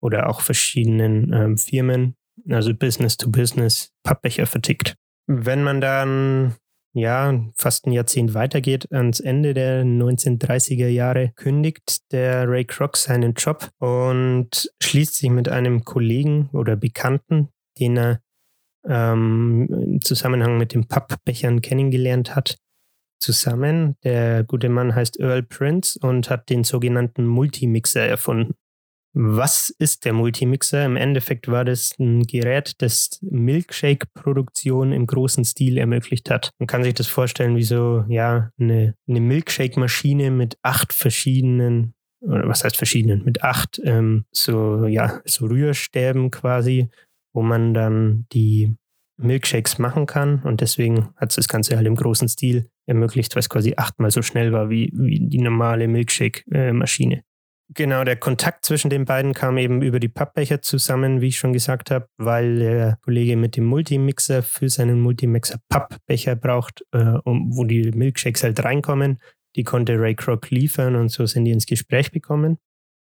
oder 0.00 0.28
auch 0.28 0.40
verschiedenen 0.40 1.32
ähm, 1.32 1.58
Firmen 1.58 2.16
also 2.50 2.74
Business 2.74 3.16
to 3.16 3.30
Business, 3.30 3.92
Pappbecher 4.02 4.46
vertickt. 4.46 4.96
Wenn 5.26 5.62
man 5.62 5.80
dann 5.80 6.54
ja, 6.94 7.40
fast 7.56 7.86
ein 7.86 7.92
Jahrzehnt 7.92 8.34
weitergeht, 8.34 8.92
ans 8.92 9.20
Ende 9.20 9.54
der 9.54 9.82
1930er 9.84 10.88
Jahre, 10.88 11.32
kündigt 11.36 12.12
der 12.12 12.48
Ray 12.48 12.66
Kroc 12.66 12.96
seinen 12.96 13.32
Job 13.34 13.70
und 13.78 14.70
schließt 14.82 15.14
sich 15.14 15.30
mit 15.30 15.48
einem 15.48 15.84
Kollegen 15.84 16.50
oder 16.52 16.76
Bekannten, 16.76 17.48
den 17.78 17.96
er 17.96 18.20
ähm, 18.88 19.68
im 19.70 20.00
Zusammenhang 20.00 20.58
mit 20.58 20.74
den 20.74 20.86
Pappbechern 20.86 21.60
kennengelernt 21.60 22.34
hat, 22.34 22.56
zusammen. 23.22 23.96
Der 24.02 24.44
gute 24.44 24.68
Mann 24.68 24.94
heißt 24.94 25.18
Earl 25.20 25.44
Prince 25.44 25.98
und 26.02 26.28
hat 26.28 26.50
den 26.50 26.64
sogenannten 26.64 27.24
Multimixer 27.26 28.02
erfunden. 28.02 28.54
Was 29.14 29.68
ist 29.78 30.06
der 30.06 30.14
Multimixer? 30.14 30.86
Im 30.86 30.96
Endeffekt 30.96 31.46
war 31.46 31.66
das 31.66 31.92
ein 31.98 32.22
Gerät, 32.22 32.72
das 32.78 33.18
Milkshake-Produktion 33.20 34.92
im 34.92 35.06
großen 35.06 35.44
Stil 35.44 35.76
ermöglicht 35.76 36.30
hat. 36.30 36.50
Man 36.58 36.66
kann 36.66 36.82
sich 36.82 36.94
das 36.94 37.08
vorstellen 37.08 37.54
wie 37.56 37.62
so, 37.62 38.04
ja, 38.08 38.50
eine, 38.58 38.94
eine 39.06 39.20
Milkshake-Maschine 39.20 40.30
mit 40.30 40.56
acht 40.62 40.94
verschiedenen, 40.94 41.94
oder 42.22 42.48
was 42.48 42.64
heißt 42.64 42.76
verschiedenen, 42.78 43.22
mit 43.22 43.44
acht 43.44 43.80
ähm, 43.84 44.24
so, 44.32 44.86
ja, 44.86 45.20
so 45.26 45.44
Rührstäben 45.44 46.30
quasi, 46.30 46.88
wo 47.32 47.42
man 47.42 47.74
dann 47.74 48.26
die 48.32 48.76
Milkshakes 49.18 49.78
machen 49.78 50.06
kann. 50.06 50.42
Und 50.42 50.60
deswegen 50.60 51.10
hat 51.16 51.30
es 51.30 51.36
das 51.36 51.48
Ganze 51.48 51.76
halt 51.76 51.86
im 51.86 51.94
großen 51.94 52.28
Stil 52.28 52.68
ermöglicht, 52.86 53.36
es 53.36 53.48
quasi 53.48 53.74
achtmal 53.76 54.10
so 54.10 54.22
schnell 54.22 54.52
war 54.52 54.70
wie, 54.70 54.90
wie 54.94 55.20
die 55.20 55.40
normale 55.40 55.88
Milkshake-Maschine. 55.88 57.22
Genau, 57.74 58.04
der 58.04 58.16
Kontakt 58.16 58.66
zwischen 58.66 58.90
den 58.90 59.06
beiden 59.06 59.32
kam 59.32 59.56
eben 59.56 59.80
über 59.80 59.98
die 59.98 60.08
Pappbecher 60.08 60.60
zusammen, 60.60 61.22
wie 61.22 61.28
ich 61.28 61.38
schon 61.38 61.54
gesagt 61.54 61.90
habe, 61.90 62.06
weil 62.18 62.58
der 62.58 62.98
Kollege 63.02 63.36
mit 63.36 63.56
dem 63.56 63.64
Multimixer 63.64 64.42
für 64.42 64.68
seinen 64.68 65.00
Multimixer 65.00 65.58
Pappbecher 65.70 66.36
braucht, 66.36 66.84
äh, 66.92 67.14
um, 67.24 67.56
wo 67.56 67.64
die 67.64 67.90
Milkshakes 67.92 68.42
halt 68.42 68.62
reinkommen. 68.62 69.20
Die 69.56 69.64
konnte 69.64 69.98
Ray 69.98 70.14
Kroc 70.14 70.50
liefern 70.50 70.96
und 70.96 71.10
so 71.10 71.24
sind 71.24 71.46
die 71.46 71.52
ins 71.52 71.66
Gespräch 71.66 72.10
bekommen. 72.10 72.58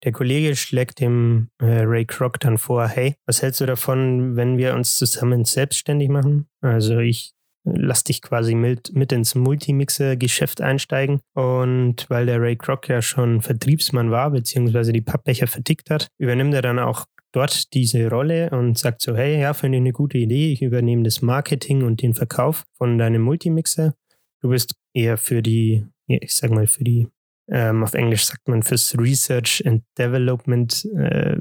Der 0.03 0.11
Kollege 0.11 0.55
schlägt 0.55 0.99
dem 0.99 1.49
äh, 1.59 1.81
Ray 1.81 2.05
Kroc 2.05 2.39
dann 2.39 2.57
vor, 2.57 2.87
hey, 2.87 3.15
was 3.25 3.41
hältst 3.41 3.61
du 3.61 3.65
davon, 3.65 4.35
wenn 4.35 4.57
wir 4.57 4.73
uns 4.75 4.95
zusammen 4.95 5.43
selbstständig 5.45 6.09
machen? 6.09 6.47
Also 6.61 6.99
ich 6.99 7.33
lass 7.63 8.03
dich 8.03 8.21
quasi 8.21 8.55
mit, 8.55 8.93
mit 8.93 9.11
ins 9.11 9.35
Multimixer-Geschäft 9.35 10.61
einsteigen. 10.61 11.19
Und 11.33 12.09
weil 12.09 12.25
der 12.25 12.41
Ray 12.41 12.55
Kroc 12.55 12.87
ja 12.87 13.01
schon 13.01 13.41
Vertriebsmann 13.41 14.11
war, 14.11 14.31
beziehungsweise 14.31 14.93
die 14.93 15.01
Pappbecher 15.01 15.47
vertickt 15.47 15.89
hat, 15.89 16.07
übernimmt 16.17 16.53
er 16.53 16.61
dann 16.61 16.79
auch 16.79 17.05
dort 17.31 17.73
diese 17.73 18.09
Rolle 18.09 18.49
und 18.51 18.77
sagt 18.77 19.01
so, 19.01 19.15
hey, 19.15 19.39
ja, 19.39 19.53
finde 19.53 19.77
ich 19.77 19.81
eine 19.81 19.91
gute 19.91 20.17
Idee, 20.17 20.53
ich 20.53 20.61
übernehme 20.61 21.03
das 21.03 21.21
Marketing 21.21 21.83
und 21.83 22.01
den 22.01 22.13
Verkauf 22.13 22.65
von 22.77 22.97
deinem 22.97 23.21
Multimixer. 23.21 23.93
Du 24.41 24.49
bist 24.49 24.75
eher 24.93 25.17
für 25.17 25.41
die, 25.41 25.85
ich 26.07 26.35
sag 26.35 26.51
mal, 26.51 26.67
für 26.67 26.83
die, 26.83 27.07
ähm, 27.49 27.83
auf 27.83 27.93
Englisch 27.93 28.25
sagt 28.25 28.47
man 28.47 28.63
fürs 28.63 28.97
Research 28.97 29.63
and 29.65 29.83
Development 29.97 30.85
äh, 30.97 31.37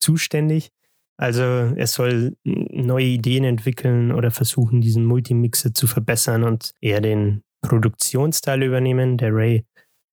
zuständig. 0.00 0.70
Also 1.18 1.42
er 1.42 1.86
soll 1.86 2.36
neue 2.44 3.06
Ideen 3.06 3.44
entwickeln 3.44 4.12
oder 4.12 4.30
versuchen, 4.30 4.80
diesen 4.80 5.04
Multimixer 5.04 5.72
zu 5.72 5.86
verbessern 5.86 6.44
und 6.44 6.74
eher 6.80 7.00
den 7.00 7.42
Produktionsteil 7.62 8.62
übernehmen. 8.62 9.16
Der 9.16 9.34
Ray 9.34 9.64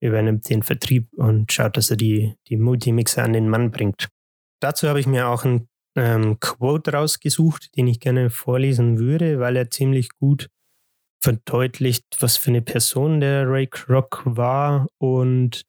übernimmt 0.01 0.50
den 0.50 0.63
Vertrieb 0.63 1.08
und 1.13 1.51
schaut, 1.51 1.77
dass 1.77 1.89
er 1.89 1.98
die, 1.98 2.36
die 2.48 2.58
Multimixer 2.58 3.24
an 3.24 3.34
den 3.34 3.50
Mann 3.50 3.72
bringt. 3.72 4.08
Dazu 4.62 4.88
habe 4.88 5.00
ich 5.00 5.08
mir 5.08 5.27
auch 5.27 5.43
ein 5.43 5.67
ähm, 5.96 6.39
Quote 6.39 6.93
rausgesucht, 6.93 7.75
den 7.75 7.88
ich 7.88 8.00
gerne 8.00 8.29
vorlesen 8.29 8.98
würde, 8.98 9.39
weil 9.39 9.58
er 9.58 9.70
ziemlich 9.70 10.10
gut 10.15 10.50
verdeutlicht, 11.24 12.06
was 12.20 12.38
für 12.38 12.51
eine 12.51 12.62
Person 12.62 13.22
der 13.22 13.50
Ray 13.50 13.68
Kroc 13.68 14.24
war 14.25 14.88
und 15.00 15.63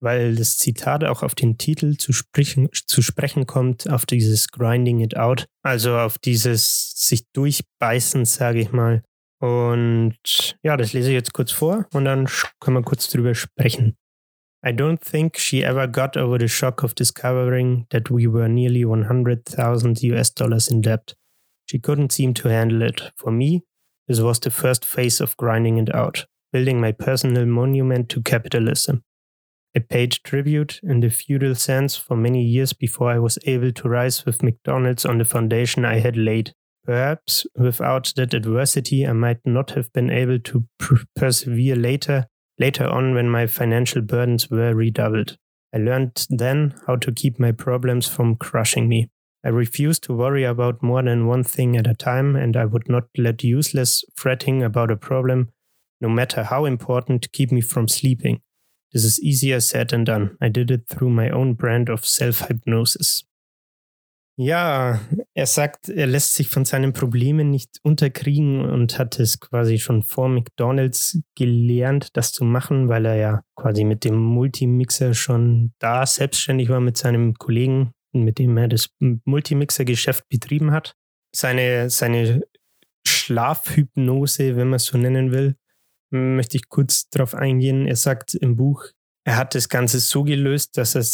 weil 0.00 0.34
das 0.34 0.58
Zitat 0.58 1.04
auch 1.04 1.22
auf 1.22 1.34
den 1.34 1.58
Titel 1.58 1.96
zu 1.96 2.12
sprechen, 2.12 2.68
zu 2.72 3.02
sprechen 3.02 3.46
kommt, 3.46 3.88
auf 3.90 4.06
dieses 4.06 4.48
Grinding 4.48 5.00
it 5.00 5.16
out, 5.16 5.46
also 5.62 5.98
auf 5.98 6.18
dieses 6.18 6.92
sich 6.96 7.24
durchbeißen, 7.32 8.24
sage 8.24 8.60
ich 8.60 8.72
mal. 8.72 9.02
Und 9.40 10.16
ja, 10.62 10.76
das 10.76 10.92
lese 10.92 11.10
ich 11.10 11.14
jetzt 11.14 11.34
kurz 11.34 11.52
vor 11.52 11.86
und 11.92 12.04
dann 12.04 12.26
können 12.60 12.78
wir 12.78 12.82
kurz 12.82 13.08
drüber 13.10 13.34
sprechen. 13.34 13.96
I 14.64 14.70
don't 14.70 14.98
think 14.98 15.38
she 15.38 15.62
ever 15.62 15.86
got 15.86 16.16
over 16.16 16.38
the 16.40 16.48
shock 16.48 16.82
of 16.82 16.94
discovering 16.94 17.86
that 17.90 18.10
we 18.10 18.26
were 18.26 18.48
nearly 18.48 18.84
100,000 18.84 20.02
US 20.02 20.34
dollars 20.34 20.68
in 20.68 20.80
debt. 20.82 21.14
She 21.70 21.78
couldn't 21.78 22.12
seem 22.12 22.34
to 22.34 22.48
handle 22.48 22.82
it. 22.82 23.12
For 23.16 23.30
me, 23.30 23.62
this 24.08 24.20
was 24.20 24.38
the 24.40 24.50
first 24.50 24.84
phase 24.84 25.20
of 25.20 25.36
grinding 25.36 25.78
it 25.78 25.94
out, 25.94 26.26
building 26.52 26.80
my 26.80 26.92
personal 26.92 27.46
monument 27.46 28.08
to 28.10 28.22
capitalism. 28.22 29.02
I 29.76 29.80
paid 29.80 30.12
tribute 30.24 30.80
in 30.82 31.00
the 31.00 31.10
feudal 31.10 31.54
sense 31.54 31.96
for 31.96 32.16
many 32.16 32.42
years 32.42 32.72
before 32.72 33.10
I 33.10 33.18
was 33.18 33.38
able 33.44 33.72
to 33.72 33.88
rise 33.88 34.24
with 34.24 34.42
McDonald's 34.42 35.04
on 35.04 35.18
the 35.18 35.24
foundation 35.24 35.84
I 35.84 35.98
had 35.98 36.16
laid. 36.16 36.54
Perhaps 36.84 37.46
without 37.56 38.12
that 38.16 38.32
adversity, 38.32 39.06
I 39.06 39.12
might 39.12 39.40
not 39.44 39.72
have 39.72 39.92
been 39.92 40.10
able 40.10 40.38
to 40.38 40.64
persevere 41.16 41.76
later, 41.76 42.26
later 42.58 42.86
on 42.86 43.14
when 43.14 43.28
my 43.28 43.46
financial 43.46 44.02
burdens 44.02 44.48
were 44.48 44.74
redoubled. 44.74 45.36
I 45.74 45.78
learned 45.78 46.26
then 46.30 46.74
how 46.86 46.96
to 46.96 47.12
keep 47.12 47.38
my 47.38 47.52
problems 47.52 48.08
from 48.08 48.36
crushing 48.36 48.88
me. 48.88 49.10
I 49.46 49.50
refused 49.50 50.02
to 50.04 50.12
worry 50.12 50.42
about 50.42 50.82
more 50.82 51.04
than 51.04 51.28
one 51.28 51.44
thing 51.44 51.76
at 51.76 51.86
a 51.86 51.94
time, 51.94 52.34
and 52.34 52.56
I 52.56 52.64
would 52.64 52.88
not 52.88 53.04
let 53.16 53.44
useless 53.44 54.02
fretting 54.16 54.64
about 54.64 54.90
a 54.90 54.96
problem, 54.96 55.52
no 56.00 56.08
matter 56.08 56.42
how 56.42 56.64
important, 56.64 57.30
keep 57.32 57.52
me 57.52 57.60
from 57.60 57.86
sleeping. 57.86 58.40
This 58.92 59.04
is 59.04 59.22
easier 59.22 59.60
said 59.60 59.90
than 59.90 60.02
done. 60.02 60.36
I 60.40 60.48
did 60.48 60.72
it 60.72 60.88
through 60.88 61.10
my 61.10 61.30
own 61.30 61.54
brand 61.54 61.88
of 61.88 62.04
self-hypnosis. 62.04 63.24
Ja, 64.38 65.00
er 65.32 65.46
sagt, 65.46 65.88
er 65.90 66.08
lässt 66.08 66.34
sich 66.34 66.48
von 66.48 66.64
seinen 66.64 66.92
Problemen 66.92 67.50
nicht 67.50 67.78
unterkriegen 67.84 68.60
und 68.68 68.98
hat 68.98 69.20
es 69.20 69.38
quasi 69.38 69.78
schon 69.78 70.02
vor 70.02 70.28
McDonald's 70.28 71.20
gelernt, 71.36 72.08
das 72.16 72.32
zu 72.32 72.44
machen, 72.44 72.88
weil 72.88 73.06
er 73.06 73.14
ja 73.14 73.42
quasi 73.54 73.84
mit 73.84 74.04
dem 74.04 74.16
Multimixer 74.16 75.14
schon 75.14 75.72
da 75.78 76.04
selbstständig 76.04 76.68
war 76.68 76.80
mit 76.80 76.98
seinem 76.98 77.34
Kollegen, 77.34 77.92
mit 78.24 78.38
dem 78.38 78.56
er 78.56 78.68
das 78.68 78.90
Multimixer-Geschäft 79.00 80.28
betrieben 80.28 80.72
hat. 80.72 80.94
Seine, 81.34 81.90
seine 81.90 82.42
Schlafhypnose, 83.06 84.56
wenn 84.56 84.68
man 84.68 84.76
es 84.76 84.84
so 84.84 84.98
nennen 84.98 85.32
will, 85.32 85.56
möchte 86.10 86.56
ich 86.56 86.68
kurz 86.68 87.08
darauf 87.10 87.34
eingehen. 87.34 87.86
Er 87.86 87.96
sagt 87.96 88.34
im 88.34 88.56
Buch, 88.56 88.86
er 89.24 89.36
hat 89.36 89.54
das 89.54 89.68
Ganze 89.68 89.98
so 90.00 90.24
gelöst, 90.24 90.76
dass 90.76 90.94
er 90.94 91.04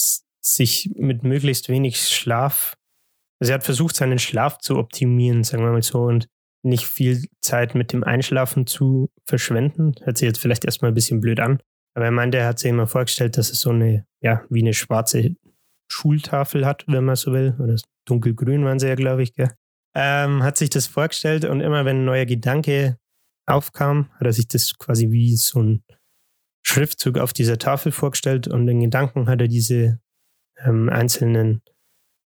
sich 0.45 0.91
mit 0.95 1.23
möglichst 1.23 1.69
wenig 1.69 2.09
Schlaf, 2.09 2.77
also 3.41 3.53
er 3.53 3.55
hat 3.55 3.65
versucht, 3.65 3.97
seinen 3.97 4.19
Schlaf 4.19 4.59
zu 4.59 4.77
optimieren, 4.77 5.45
sagen 5.45 5.65
wir 5.65 5.73
mal 5.73 5.83
so, 5.83 6.03
und 6.03 6.29
nicht 6.65 6.87
viel 6.87 7.27
Zeit 7.41 7.75
mit 7.75 7.93
dem 7.93 8.05
Einschlafen 8.05 8.67
zu 8.67 9.11
verschwenden. 9.27 9.95
Hört 10.03 10.19
sich 10.19 10.27
jetzt 10.27 10.39
vielleicht 10.39 10.65
erstmal 10.65 10.93
ein 10.93 10.95
bisschen 10.95 11.21
blöd 11.21 11.41
an. 11.41 11.61
Aber 11.95 12.07
er 12.07 12.13
meinte, 12.13 12.39
er 12.39 12.47
hat 12.47 12.59
sich 12.59 12.71
immer 12.71 12.87
vorgestellt, 12.87 13.37
dass 13.37 13.51
es 13.51 13.61
so 13.61 13.71
eine, 13.71 14.07
ja, 14.21 14.45
wie 14.49 14.61
eine 14.61 14.75
schwarze 14.75 15.35
Schultafel 15.93 16.67
hat, 16.67 16.85
wenn 16.89 17.05
man 17.05 17.17
so 17.17 17.33
will. 17.33 17.55
Oder 17.59 17.77
dunkelgrün 18.07 18.65
waren 18.65 18.79
sie 18.79 18.89
ja, 18.89 18.95
glaube 18.95 19.23
ich? 19.23 19.33
Ähm, 19.95 20.43
hat 20.43 20.57
sich 20.57 20.71
das 20.71 20.87
vorgestellt 20.87 21.45
und 21.45 21.61
immer 21.61 21.85
wenn 21.85 21.99
ein 21.99 22.05
neuer 22.05 22.25
Gedanke 22.25 22.99
aufkam, 23.47 24.09
hat 24.15 24.27
er 24.27 24.33
sich 24.33 24.49
das 24.49 24.79
quasi 24.79 25.11
wie 25.11 25.37
so 25.37 25.61
ein 25.61 25.85
Schriftzug 26.65 27.19
auf 27.19 27.33
dieser 27.33 27.59
Tafel 27.59 27.93
vorgestellt 27.93 28.49
und 28.49 28.67
in 28.69 28.81
Gedanken 28.81 29.29
hat 29.29 29.41
er 29.41 29.49
diese 29.49 30.01
ähm, 30.59 30.89
einzelnen, 30.89 31.61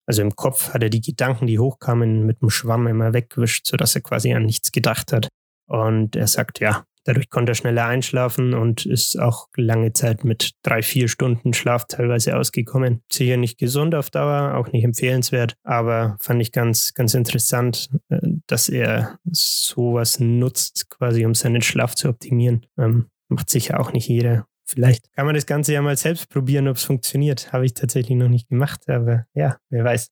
also 0.06 0.22
im 0.22 0.36
Kopf 0.36 0.72
hat 0.72 0.82
er 0.82 0.90
die 0.90 1.00
Gedanken, 1.00 1.46
die 1.46 1.58
hochkamen, 1.58 2.24
mit 2.24 2.42
dem 2.42 2.50
Schwamm 2.50 2.86
immer 2.86 3.12
weggewischt, 3.12 3.66
sodass 3.66 3.94
er 3.94 4.02
quasi 4.02 4.32
an 4.32 4.44
nichts 4.44 4.70
gedacht 4.70 5.12
hat. 5.12 5.28
Und 5.68 6.14
er 6.14 6.28
sagt, 6.28 6.60
ja, 6.60 6.84
dadurch 7.06 7.30
konnte 7.30 7.52
er 7.52 7.54
schneller 7.54 7.86
einschlafen 7.86 8.54
und 8.54 8.86
ist 8.86 9.18
auch 9.18 9.48
lange 9.56 9.92
Zeit 9.92 10.24
mit 10.24 10.52
drei, 10.62 10.82
vier 10.82 11.08
Stunden 11.08 11.54
Schlaf 11.54 11.86
teilweise 11.88 12.36
ausgekommen. 12.36 13.02
Sicher 13.10 13.36
nicht 13.36 13.58
gesund 13.58 13.94
auf 13.94 14.10
Dauer, 14.10 14.54
auch 14.56 14.72
nicht 14.72 14.84
empfehlenswert, 14.84 15.54
aber 15.62 16.16
fand 16.20 16.42
ich 16.42 16.52
ganz, 16.52 16.94
ganz 16.94 17.14
interessant, 17.14 17.90
äh, 18.08 18.18
dass 18.46 18.68
er 18.68 19.18
sowas 19.24 20.20
nutzt, 20.20 20.90
quasi 20.90 21.24
um 21.24 21.34
seinen 21.34 21.62
Schlaf 21.62 21.94
zu 21.94 22.08
optimieren. 22.08 22.66
Ähm, 22.78 23.06
Macht 23.28 23.50
sicher 23.50 23.80
auch 23.80 23.92
nicht 23.92 24.08
jeder. 24.08 24.46
Vielleicht 24.68 25.12
kann 25.12 25.26
man 25.26 25.34
das 25.34 25.46
Ganze 25.46 25.72
ja 25.72 25.82
mal 25.82 25.96
selbst 25.96 26.28
probieren, 26.28 26.68
ob 26.68 26.76
es 26.76 26.84
funktioniert. 26.84 27.52
Habe 27.52 27.66
ich 27.66 27.74
tatsächlich 27.74 28.16
noch 28.16 28.28
nicht 28.28 28.48
gemacht, 28.48 28.88
aber 28.88 29.26
ja, 29.34 29.58
wer 29.68 29.84
weiß. 29.84 30.10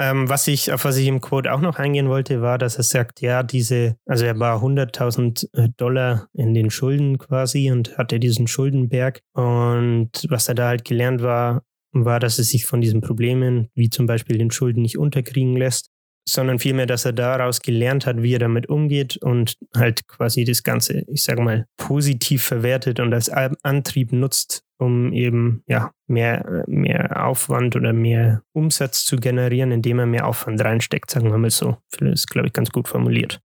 Ähm, 0.00 0.28
was 0.28 0.46
ich, 0.46 0.72
auf 0.72 0.84
was 0.84 0.96
ich 0.96 1.08
im 1.08 1.20
Quote 1.20 1.52
auch 1.52 1.60
noch 1.60 1.78
eingehen 1.78 2.08
wollte, 2.08 2.40
war, 2.40 2.56
dass 2.56 2.76
er 2.76 2.84
sagt, 2.84 3.20
ja, 3.20 3.42
diese, 3.42 3.96
also 4.06 4.24
er 4.24 4.38
war 4.38 4.62
100.000 4.62 5.48
äh, 5.54 5.68
Dollar 5.76 6.28
in 6.32 6.54
den 6.54 6.70
Schulden 6.70 7.18
quasi 7.18 7.72
und 7.72 7.98
hatte 7.98 8.20
diesen 8.20 8.46
Schuldenberg. 8.46 9.20
Und 9.32 10.10
was 10.28 10.48
er 10.48 10.54
da 10.54 10.68
halt 10.68 10.84
gelernt 10.84 11.22
war, 11.22 11.64
war, 11.92 12.20
dass 12.20 12.38
er 12.38 12.44
sich 12.44 12.64
von 12.64 12.80
diesen 12.80 13.00
Problemen, 13.00 13.70
wie 13.74 13.90
zum 13.90 14.06
Beispiel 14.06 14.38
den 14.38 14.52
Schulden, 14.52 14.82
nicht 14.82 14.98
unterkriegen 14.98 15.56
lässt, 15.56 15.90
sondern 16.28 16.58
vielmehr, 16.58 16.86
dass 16.86 17.04
er 17.04 17.12
daraus 17.12 17.60
gelernt 17.60 18.06
hat, 18.06 18.22
wie 18.22 18.34
er 18.34 18.38
damit 18.38 18.68
umgeht 18.68 19.16
und 19.16 19.56
halt 19.74 20.06
quasi 20.06 20.44
das 20.44 20.62
Ganze, 20.62 21.04
ich 21.08 21.24
sage 21.24 21.42
mal, 21.42 21.66
positiv 21.76 22.44
verwertet 22.44 23.00
und 23.00 23.12
als 23.14 23.30
Antrieb 23.30 24.12
nutzt, 24.12 24.62
um 24.78 25.12
eben 25.12 25.62
ja 25.66 25.92
mehr, 26.06 26.64
mehr 26.66 27.26
Aufwand 27.26 27.76
oder 27.76 27.92
mehr 27.92 28.42
Umsatz 28.52 29.04
zu 29.04 29.16
generieren, 29.16 29.72
indem 29.72 29.98
er 29.98 30.06
mehr 30.06 30.26
Aufwand 30.26 30.62
reinsteckt, 30.62 31.10
sagen 31.10 31.30
wir 31.30 31.38
mal 31.38 31.50
so. 31.50 31.76
Das 31.90 32.08
ist, 32.08 32.26
glaube 32.28 32.48
ich, 32.48 32.52
ganz 32.52 32.70
gut 32.70 32.88
formuliert. 32.88 33.40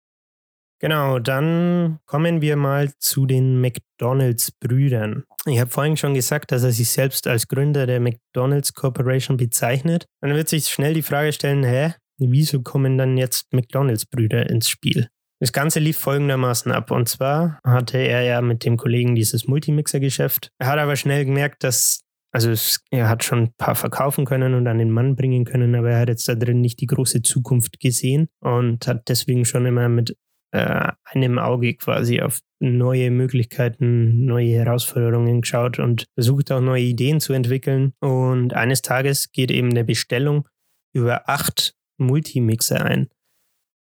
Genau, 0.82 1.20
dann 1.20 2.00
kommen 2.08 2.42
wir 2.42 2.56
mal 2.56 2.92
zu 2.98 3.28
den 3.28 3.62
McDonalds-Brüdern. 3.62 5.26
Ich 5.46 5.60
habe 5.60 5.70
vorhin 5.70 5.96
schon 5.96 6.16
gesagt, 6.16 6.52
dass 6.52 6.64
er 6.64 6.72
sich 6.72 6.90
selbst 6.90 7.28
als 7.28 7.48
Gründer 7.48 7.86
der 7.86 8.00
McDonalds 8.00 8.74
Corporation 8.74 9.38
bezeichnet. 9.38 10.08
Dann 10.22 10.34
wird 10.34 10.50
sich 10.50 10.68
schnell 10.70 10.96
die 10.96 11.04
Frage 11.04 11.34
stellen, 11.34 11.64
hä, 11.64 11.94
wieso 12.18 12.64
kommen 12.64 12.98
dann 12.98 13.16
jetzt 13.16 13.54
McDonalds-Brüder 13.54 14.50
ins 14.50 14.70
Spiel? 14.70 15.08
Das 15.42 15.52
Ganze 15.52 15.80
lief 15.80 15.98
folgendermaßen 15.98 16.72
ab. 16.72 16.92
Und 16.92 17.10
zwar 17.10 17.60
hatte 17.66 17.98
er 17.98 18.22
ja 18.22 18.42
mit 18.42 18.64
dem 18.64 18.78
Kollegen 18.78 19.16
dieses 19.16 19.48
Multimixer-Geschäft. 19.48 20.52
Er 20.60 20.68
hat 20.68 20.78
aber 20.78 20.96
schnell 20.96 21.26
gemerkt, 21.26 21.64
dass, 21.64 22.04
also 22.32 22.52
es, 22.52 22.84
er 22.92 23.10
hat 23.10 23.24
schon 23.24 23.40
ein 23.40 23.54
paar 23.58 23.74
verkaufen 23.74 24.26
können 24.26 24.54
und 24.54 24.68
an 24.68 24.78
den 24.78 24.92
Mann 24.92 25.16
bringen 25.16 25.44
können, 25.44 25.74
aber 25.74 25.90
er 25.90 26.02
hat 26.02 26.10
jetzt 26.10 26.30
da 26.30 26.36
drin 26.36 26.62
nicht 26.62 26.80
die 26.80 26.86
große 26.86 27.24
Zukunft 27.24 27.80
gesehen 27.80 28.28
und 28.40 28.86
hat 28.86 29.10
deswegen 29.10 29.44
schon 29.44 29.66
immer 29.66 29.90
mit 29.90 30.16
äh, 30.52 30.92
einem 31.06 31.40
Auge 31.40 31.74
quasi 31.74 32.22
auf 32.22 32.42
neue 32.60 33.10
Möglichkeiten, 33.10 34.26
neue 34.26 34.52
Herausforderungen 34.58 35.42
geschaut 35.42 35.80
und 35.80 36.06
versucht 36.14 36.52
auch 36.52 36.62
neue 36.62 36.84
Ideen 36.84 37.20
zu 37.20 37.34
entwickeln. 37.34 37.94
Und 38.00 38.54
eines 38.54 38.84
Tages 38.84 39.32
geht 39.32 39.50
eben 39.50 39.72
eine 39.72 39.86
Bestellung 39.86 40.48
über 40.94 41.28
acht 41.28 41.74
Multimixer 41.98 42.86
ein. 42.86 43.10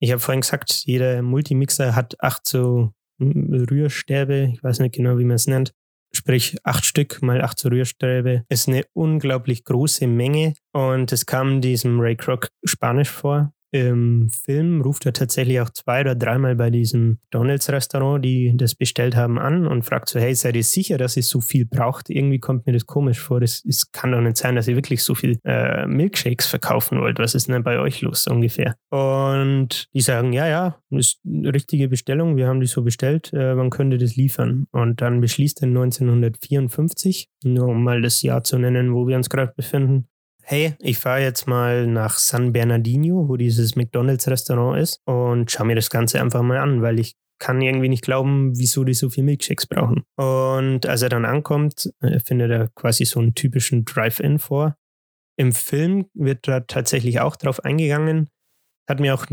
Ich 0.01 0.11
habe 0.11 0.21
vorhin 0.21 0.41
gesagt, 0.41 0.83
jeder 0.87 1.23
Multimixer 1.23 1.95
hat 1.95 2.21
acht 2.21 2.49
so 2.49 2.93
Rührstäbe, 3.21 4.53
ich 4.55 4.63
weiß 4.63 4.81
nicht 4.81 4.95
genau, 4.95 5.19
wie 5.19 5.25
man 5.25 5.37
es 5.37 5.47
nennt. 5.47 5.73
Sprich, 6.13 6.57
acht 6.65 6.85
Stück 6.85 7.23
mal 7.23 7.41
acht 7.43 7.59
so 7.59 7.69
Rührstäbe 7.69 8.45
ist 8.49 8.67
eine 8.67 8.85
unglaublich 8.95 9.65
große 9.65 10.07
Menge. 10.07 10.55
Und 10.73 11.13
es 11.13 11.27
kam 11.27 11.61
diesem 11.61 12.01
Ray 12.01 12.17
Kroc 12.17 12.49
Spanisch 12.65 13.11
vor 13.11 13.53
im 13.73 14.29
Film 14.31 14.81
ruft 14.81 15.07
er 15.07 15.13
tatsächlich 15.13 15.61
auch 15.61 15.71
zwei 15.71 16.01
oder 16.01 16.15
dreimal 16.15 16.57
bei 16.57 16.71
diesem 16.71 17.19
Donalds-Restaurant, 17.31 18.25
die 18.25 18.55
das 18.57 18.75
bestellt 18.75 19.17
haben, 19.17 19.39
an 19.39 19.67
und 19.67 19.85
fragt 19.85 20.09
so, 20.09 20.19
hey, 20.19 20.35
seid 20.35 20.57
ihr 20.57 20.65
sicher, 20.65 20.99
dass 20.99 21.17
ihr 21.17 21.23
so 21.23 21.41
viel 21.41 21.67
braucht? 21.67 22.11
Irgendwie 22.11 22.41
kommt 22.41 22.67
mir 22.67 22.73
das 22.73 22.87
komisch 22.87 23.21
vor. 23.21 23.41
Das, 23.41 23.63
das 23.63 23.93
kann 23.93 24.13
doch 24.13 24.21
nicht 24.21 24.37
sein, 24.37 24.57
dass 24.57 24.69
ihr 24.69 24.77
wirklich 24.77 25.05
so 25.05 25.15
viel 25.15 25.39
äh, 25.45 25.87
Milkshakes 25.87 26.47
verkaufen 26.47 27.01
wollt. 27.01 27.19
Was 27.19 27.35
ist 27.35 27.49
denn 27.49 27.63
bei 27.63 27.79
euch 27.79 28.01
los 28.01 28.27
ungefähr? 28.27 28.75
Und 28.91 29.89
die 29.95 30.01
sagen, 30.01 30.33
ja, 30.33 30.49
ja, 30.49 30.81
ist 30.91 31.21
eine 31.25 31.55
richtige 31.55 31.89
Bestellung. 31.89 32.37
Wir 32.37 32.49
haben 32.49 32.61
die 32.61 32.67
so 32.67 32.83
bestellt. 32.83 33.33
Äh, 33.33 33.57
wann 33.57 33.71
könnt 33.71 33.93
ihr 33.93 33.99
das 33.99 34.17
liefern? 34.17 34.67
Und 34.73 35.01
dann 35.01 35.21
beschließt 35.21 35.63
er 35.63 35.69
1954, 35.69 37.29
nur 37.45 37.69
um 37.69 37.85
mal 37.85 38.03
das 38.03 38.23
Jahr 38.23 38.43
zu 38.43 38.59
nennen, 38.59 38.95
wo 38.95 39.07
wir 39.07 39.17
uns 39.17 39.31
gerade 39.31 39.53
befinden, 39.57 40.09
hey, 40.51 40.75
ich 40.81 40.99
fahre 40.99 41.23
jetzt 41.23 41.47
mal 41.47 41.87
nach 41.87 42.19
San 42.19 42.53
Bernardino, 42.53 43.29
wo 43.29 43.37
dieses 43.37 43.77
McDonald's-Restaurant 43.77 44.81
ist, 44.81 45.01
und 45.05 45.49
schaue 45.49 45.69
mir 45.69 45.77
das 45.77 45.91
Ganze 45.91 46.21
einfach 46.21 46.43
mal 46.43 46.59
an, 46.59 46.83
weil 46.83 46.99
ich 46.99 47.15
kann 47.39 47.63
irgendwie 47.63 47.89
nicht 47.89 48.03
glauben, 48.03 48.59
wieso 48.59 48.83
die 48.83 48.95
so 48.95 49.11
viel 49.11 49.23
Milkshakes 49.23 49.69
brauchen. 49.69 50.03
Und 50.17 50.87
als 50.87 51.03
er 51.03 51.09
dann 51.09 51.25
ankommt, 51.25 51.93
äh, 52.01 52.19
findet 52.19 52.51
er 52.51 52.69
quasi 52.75 53.05
so 53.05 53.21
einen 53.21 53.35
typischen 53.35 53.85
Drive-In 53.85 54.41
vor. 54.41 54.75
Im 55.39 55.53
Film 55.53 56.07
wird 56.15 56.49
da 56.49 56.61
tatsächlich 56.61 57.21
auch 57.21 57.37
drauf 57.37 57.65
eingegangen. 57.65 58.29
Hat 58.89 58.99
mir 58.99 59.15
auch 59.15 59.27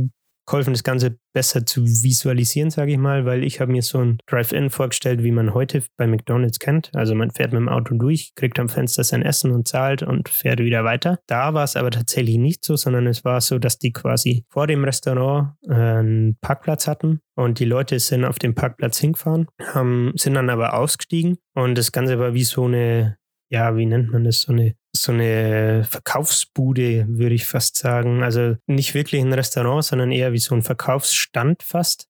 geholfen, 0.48 0.74
das 0.74 0.84
Ganze 0.84 1.20
besser 1.34 1.66
zu 1.66 1.86
visualisieren, 1.86 2.72
sage 2.72 2.94
ich 2.94 2.98
mal, 2.98 3.26
weil 3.26 3.44
ich 3.44 3.60
habe 3.60 3.72
mir 3.72 3.82
so 3.82 4.00
ein 4.00 4.18
Drive-In 4.26 4.70
vorgestellt, 4.70 5.24
wie 5.24 5.32
man 5.32 5.54
heute 5.54 5.84
bei 5.98 6.08
McDonald's 6.08 6.60
kennt. 6.60 6.90
Also 6.96 7.14
man 7.14 7.32
fährt 7.32 7.52
mit 7.52 7.60
dem 7.60 7.70
Auto 7.70 7.96
durch, 7.96 8.34
kriegt 8.36 8.60
am 8.60 8.70
Fenster 8.70 9.04
sein 9.04 9.22
Essen 9.22 9.52
und 9.52 9.68
zahlt 9.68 10.02
und 10.02 10.30
fährt 10.30 10.60
wieder 10.60 10.84
weiter. 10.84 11.20
Da 11.28 11.54
war 11.54 11.64
es 11.64 11.76
aber 11.76 11.92
tatsächlich 11.92 12.38
nicht 12.38 12.64
so, 12.64 12.76
sondern 12.76 13.06
es 13.06 13.24
war 13.24 13.42
so, 13.42 13.60
dass 13.60 13.78
die 13.78 13.92
quasi 13.92 14.46
vor 14.50 14.66
dem 14.66 14.84
Restaurant 14.84 15.54
äh, 15.68 15.74
einen 15.74 16.38
Parkplatz 16.42 16.88
hatten 16.88 17.20
und 17.36 17.60
die 17.60 17.66
Leute 17.66 18.00
sind 18.00 18.26
auf 18.26 18.40
dem 18.40 18.56
Parkplatz 18.56 18.98
hingefahren, 18.98 19.48
haben, 19.74 20.14
sind 20.16 20.34
dann 20.34 20.50
aber 20.50 20.74
ausgestiegen 20.74 21.38
und 21.54 21.78
das 21.78 21.92
Ganze 21.92 22.18
war 22.18 22.34
wie 22.34 22.44
so 22.44 22.66
eine 22.66 23.18
ja, 23.50 23.76
wie 23.78 23.86
nennt 23.86 24.12
man 24.12 24.24
das, 24.24 24.42
so 24.42 24.52
eine 24.52 24.76
so 25.02 25.12
eine 25.12 25.86
Verkaufsbude, 25.90 27.06
würde 27.08 27.36
ich 27.36 27.46
fast 27.46 27.78
sagen. 27.78 28.24
Also 28.24 28.56
nicht 28.68 28.94
wirklich 28.94 29.22
ein 29.22 29.34
Restaurant, 29.34 29.84
sondern 29.84 30.12
eher 30.12 30.34
wie 30.34 30.40
so 30.40 30.56
ein 30.56 30.64
Verkaufsstand 30.64 31.64
fast. 31.64 32.08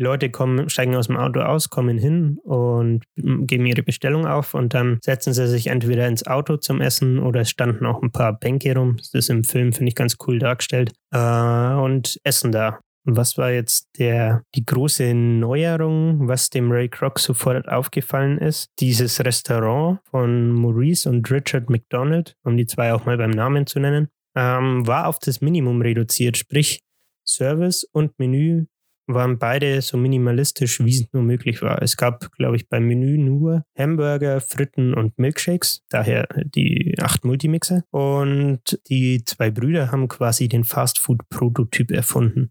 Die 0.00 0.04
Leute 0.04 0.30
kommen, 0.30 0.70
steigen 0.70 0.96
aus 0.96 1.08
dem 1.08 1.18
Auto 1.18 1.40
aus, 1.40 1.68
kommen 1.68 1.98
hin 1.98 2.38
und 2.42 3.04
geben 3.16 3.66
ihre 3.66 3.82
Bestellung 3.82 4.26
auf 4.26 4.54
und 4.54 4.72
dann 4.72 4.98
setzen 5.04 5.34
sie 5.34 5.46
sich 5.46 5.66
entweder 5.66 6.08
ins 6.08 6.26
Auto 6.26 6.56
zum 6.56 6.80
Essen 6.80 7.18
oder 7.18 7.42
es 7.42 7.50
standen 7.50 7.84
auch 7.84 8.02
ein 8.02 8.10
paar 8.10 8.32
Bänke 8.32 8.74
rum. 8.74 8.96
Das 8.96 9.12
ist 9.12 9.28
im 9.28 9.44
Film, 9.44 9.74
finde 9.74 9.90
ich, 9.90 9.94
ganz 9.94 10.16
cool 10.26 10.38
dargestellt. 10.38 10.92
Äh, 11.12 11.18
und 11.18 12.18
essen 12.24 12.50
da. 12.50 12.80
Was 13.04 13.38
war 13.38 13.50
jetzt 13.50 13.88
der, 13.98 14.44
die 14.54 14.64
große 14.64 15.14
Neuerung, 15.14 16.28
was 16.28 16.50
dem 16.50 16.70
Ray 16.70 16.88
Kroc 16.88 17.18
sofort 17.18 17.68
aufgefallen 17.68 18.38
ist? 18.38 18.70
Dieses 18.78 19.24
Restaurant 19.24 20.00
von 20.10 20.52
Maurice 20.52 21.08
und 21.08 21.30
Richard 21.30 21.70
McDonald, 21.70 22.36
um 22.44 22.56
die 22.56 22.66
zwei 22.66 22.92
auch 22.92 23.06
mal 23.06 23.16
beim 23.16 23.30
Namen 23.30 23.66
zu 23.66 23.80
nennen, 23.80 24.08
ähm, 24.36 24.86
war 24.86 25.08
auf 25.08 25.18
das 25.18 25.40
Minimum 25.40 25.80
reduziert. 25.80 26.36
Sprich, 26.36 26.80
Service 27.26 27.84
und 27.92 28.18
Menü 28.18 28.66
waren 29.14 29.38
beide 29.38 29.80
so 29.82 29.96
minimalistisch, 29.96 30.80
wie 30.80 30.90
es 30.90 31.12
nur 31.12 31.22
möglich 31.22 31.62
war. 31.62 31.82
Es 31.82 31.96
gab, 31.96 32.30
glaube 32.32 32.56
ich, 32.56 32.68
beim 32.68 32.86
Menü 32.86 33.18
nur 33.18 33.64
Hamburger, 33.76 34.40
Fritten 34.40 34.94
und 34.94 35.18
Milkshakes, 35.18 35.82
daher 35.88 36.28
die 36.44 36.94
acht 37.00 37.24
Multimixer. 37.24 37.82
Und 37.90 38.80
die 38.88 39.24
zwei 39.24 39.50
Brüder 39.50 39.90
haben 39.90 40.08
quasi 40.08 40.48
den 40.48 40.64
Fastfood-Prototyp 40.64 41.90
erfunden. 41.90 42.50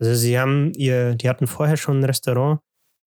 Also 0.00 0.14
sie 0.14 0.38
haben 0.38 0.72
ihr, 0.74 1.14
die 1.14 1.28
hatten 1.28 1.46
vorher 1.46 1.76
schon 1.76 2.00
ein 2.00 2.04
Restaurant 2.04 2.60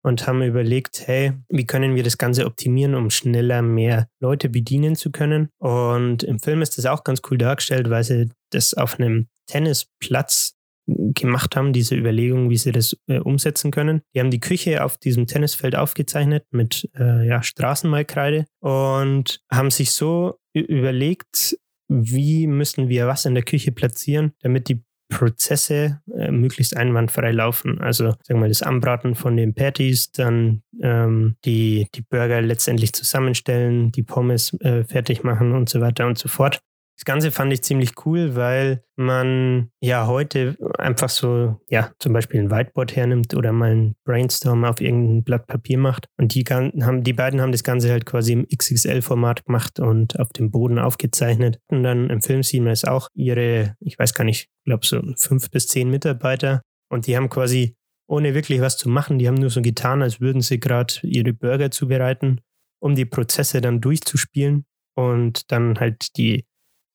und 0.04 0.28
haben 0.28 0.42
überlegt, 0.42 1.04
hey, 1.06 1.34
wie 1.50 1.66
können 1.66 1.96
wir 1.96 2.04
das 2.04 2.18
Ganze 2.18 2.46
optimieren, 2.46 2.96
um 2.96 3.10
schneller 3.10 3.62
mehr 3.62 4.08
Leute 4.20 4.50
bedienen 4.50 4.96
zu 4.96 5.12
können. 5.12 5.50
Und 5.60 6.24
im 6.24 6.40
Film 6.40 6.62
ist 6.62 6.78
das 6.78 6.86
auch 6.86 7.04
ganz 7.04 7.22
cool 7.30 7.38
dargestellt, 7.38 7.90
weil 7.90 8.04
sie 8.04 8.30
das 8.52 8.74
auf 8.74 9.00
einem 9.00 9.28
Tennisplatz 9.48 10.56
gemacht 10.88 11.56
haben, 11.56 11.74
diese 11.74 11.96
Überlegung, 11.96 12.50
wie 12.50 12.58
sie 12.58 12.72
das 12.72 12.98
äh, 13.08 13.20
umsetzen 13.20 13.72
können. 13.72 14.02
Die 14.14 14.20
haben 14.20 14.32
die 14.32 14.40
Küche 14.40 14.84
auf 14.84 14.98
diesem 14.98 15.28
Tennisfeld 15.28 15.76
aufgezeichnet 15.76 16.44
mit 16.52 16.90
äh, 16.98 17.28
ja, 17.28 17.44
Straßenmalkreide 17.44 18.46
und 18.60 19.40
haben 19.52 19.72
sich 19.72 19.92
so 19.92 20.40
überlegt, 20.54 21.58
wie 21.88 22.48
müssen 22.48 22.90
wir 22.90 23.08
was 23.08 23.26
in 23.26 23.36
der 23.36 23.44
Küche 23.44 23.72
platzieren, 23.72 24.34
damit 24.42 24.70
die 24.70 24.82
Prozesse 25.12 26.02
äh, 26.18 26.32
möglichst 26.32 26.76
einwandfrei 26.76 27.32
laufen. 27.32 27.80
Also 27.80 28.06
sagen 28.06 28.22
wir 28.28 28.36
mal 28.38 28.50
das 28.50 28.64
Anbraten 28.64 29.14
von 29.14 29.38
den 29.38 29.54
Patties, 29.54 30.12
dann 30.12 30.64
ähm, 30.82 31.36
die, 31.46 31.88
die 31.94 32.02
Burger 32.02 32.42
letztendlich 32.42 32.94
zusammenstellen, 32.94 33.92
die 33.92 34.04
Pommes 34.04 34.54
äh, 34.62 34.84
fertig 34.86 35.24
machen 35.24 35.54
und 35.54 35.70
so 35.70 35.82
weiter 35.82 36.08
und 36.08 36.18
so 36.18 36.30
fort. 36.30 36.62
Das 37.02 37.06
Ganze 37.06 37.32
fand 37.32 37.52
ich 37.52 37.64
ziemlich 37.64 37.94
cool, 38.06 38.36
weil 38.36 38.84
man 38.96 39.72
ja 39.82 40.06
heute 40.06 40.56
einfach 40.78 41.10
so, 41.10 41.60
ja, 41.68 41.92
zum 41.98 42.14
Beispiel 42.14 42.40
ein 42.40 42.52
Whiteboard 42.52 42.96
hernimmt 42.96 43.34
oder 43.34 43.52
mal 43.52 43.72
ein 43.72 43.96
Brainstorm 44.06 44.64
auf 44.66 44.80
irgendein 44.80 45.24
Blatt 45.24 45.48
Papier 45.48 45.80
macht. 45.80 46.06
Und 46.20 46.36
die, 46.36 46.44
haben, 46.44 47.04
die 47.04 47.14
beiden 47.14 47.42
haben 47.42 47.52
das 47.52 47.64
Ganze 47.64 47.90
halt 47.90 48.06
quasi 48.06 48.34
im 48.34 48.48
XXL-Format 48.48 49.48
gemacht 49.48 49.80
und 49.80 50.20
auf 50.20 50.30
dem 50.30 50.52
Boden 50.52 50.78
aufgezeichnet. 50.78 51.60
Und 51.70 51.82
dann 51.82 52.12
im 52.12 52.22
Film 52.22 52.44
sehen 52.44 52.66
wir 52.66 52.72
es 52.72 52.86
auch, 52.86 53.08
ihre, 53.16 53.76
ich 53.80 53.98
weiß 53.98 54.14
gar 54.14 54.24
nicht, 54.24 54.50
ich 54.60 54.64
glaube 54.66 54.86
so 54.86 55.02
fünf 55.18 55.50
bis 55.50 55.70
zehn 55.70 55.90
Mitarbeiter. 55.90 56.62
Und 56.88 57.08
die 57.08 57.18
haben 57.18 57.30
quasi, 57.30 57.76
ohne 58.08 58.36
wirklich 58.36 58.62
was 58.62 58.78
zu 58.78 58.90
machen, 58.90 59.18
die 59.18 59.28
haben 59.28 59.40
nur 59.40 59.50
so 59.50 59.64
getan, 59.64 60.04
als 60.04 60.22
würden 60.22 60.42
sie 60.42 60.60
gerade 60.60 60.94
ihre 61.02 61.34
Burger 61.34 61.72
zubereiten, 61.72 62.42
um 62.80 62.94
die 62.94 63.06
Prozesse 63.06 63.60
dann 63.60 63.82
durchzuspielen 63.82 64.66
und 64.96 65.52
dann 65.52 65.80
halt 65.80 66.16
die 66.18 66.46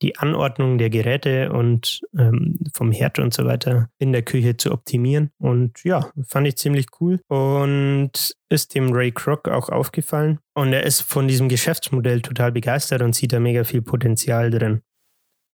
die 0.03 0.19
Anordnung 0.19 0.79
der 0.79 0.91
Geräte 0.91 1.53
und 1.53 2.01
ähm, 2.19 2.59
vom 2.75 2.93
Herd 2.93 3.19
und 3.19 3.33
so 3.33 3.45
weiter 3.45 3.89
in 3.99 4.13
der 4.13 4.23
Küche 4.23 4.57
zu 4.57 4.73
optimieren. 4.73 5.31
Und 5.39 5.83
ja, 5.85 6.11
fand 6.27 6.47
ich 6.47 6.57
ziemlich 6.57 6.87
cool 7.01 7.21
und 7.29 8.35
ist 8.51 8.75
dem 8.75 8.93
Ray 8.93 9.13
Kroc 9.13 9.49
auch 9.49 9.69
aufgefallen. 9.71 10.39
Und 10.55 10.73
er 10.73 10.85
ist 10.85 11.01
von 11.01 11.29
diesem 11.29 11.49
Geschäftsmodell 11.49 12.21
total 12.21 12.53
begeistert 12.53 13.03
und 13.03 13.15
sieht 13.15 13.33
da 13.33 13.41
mega 13.41 13.65
viel 13.65 13.83
Potenzial 13.83 14.51
drin. 14.51 14.83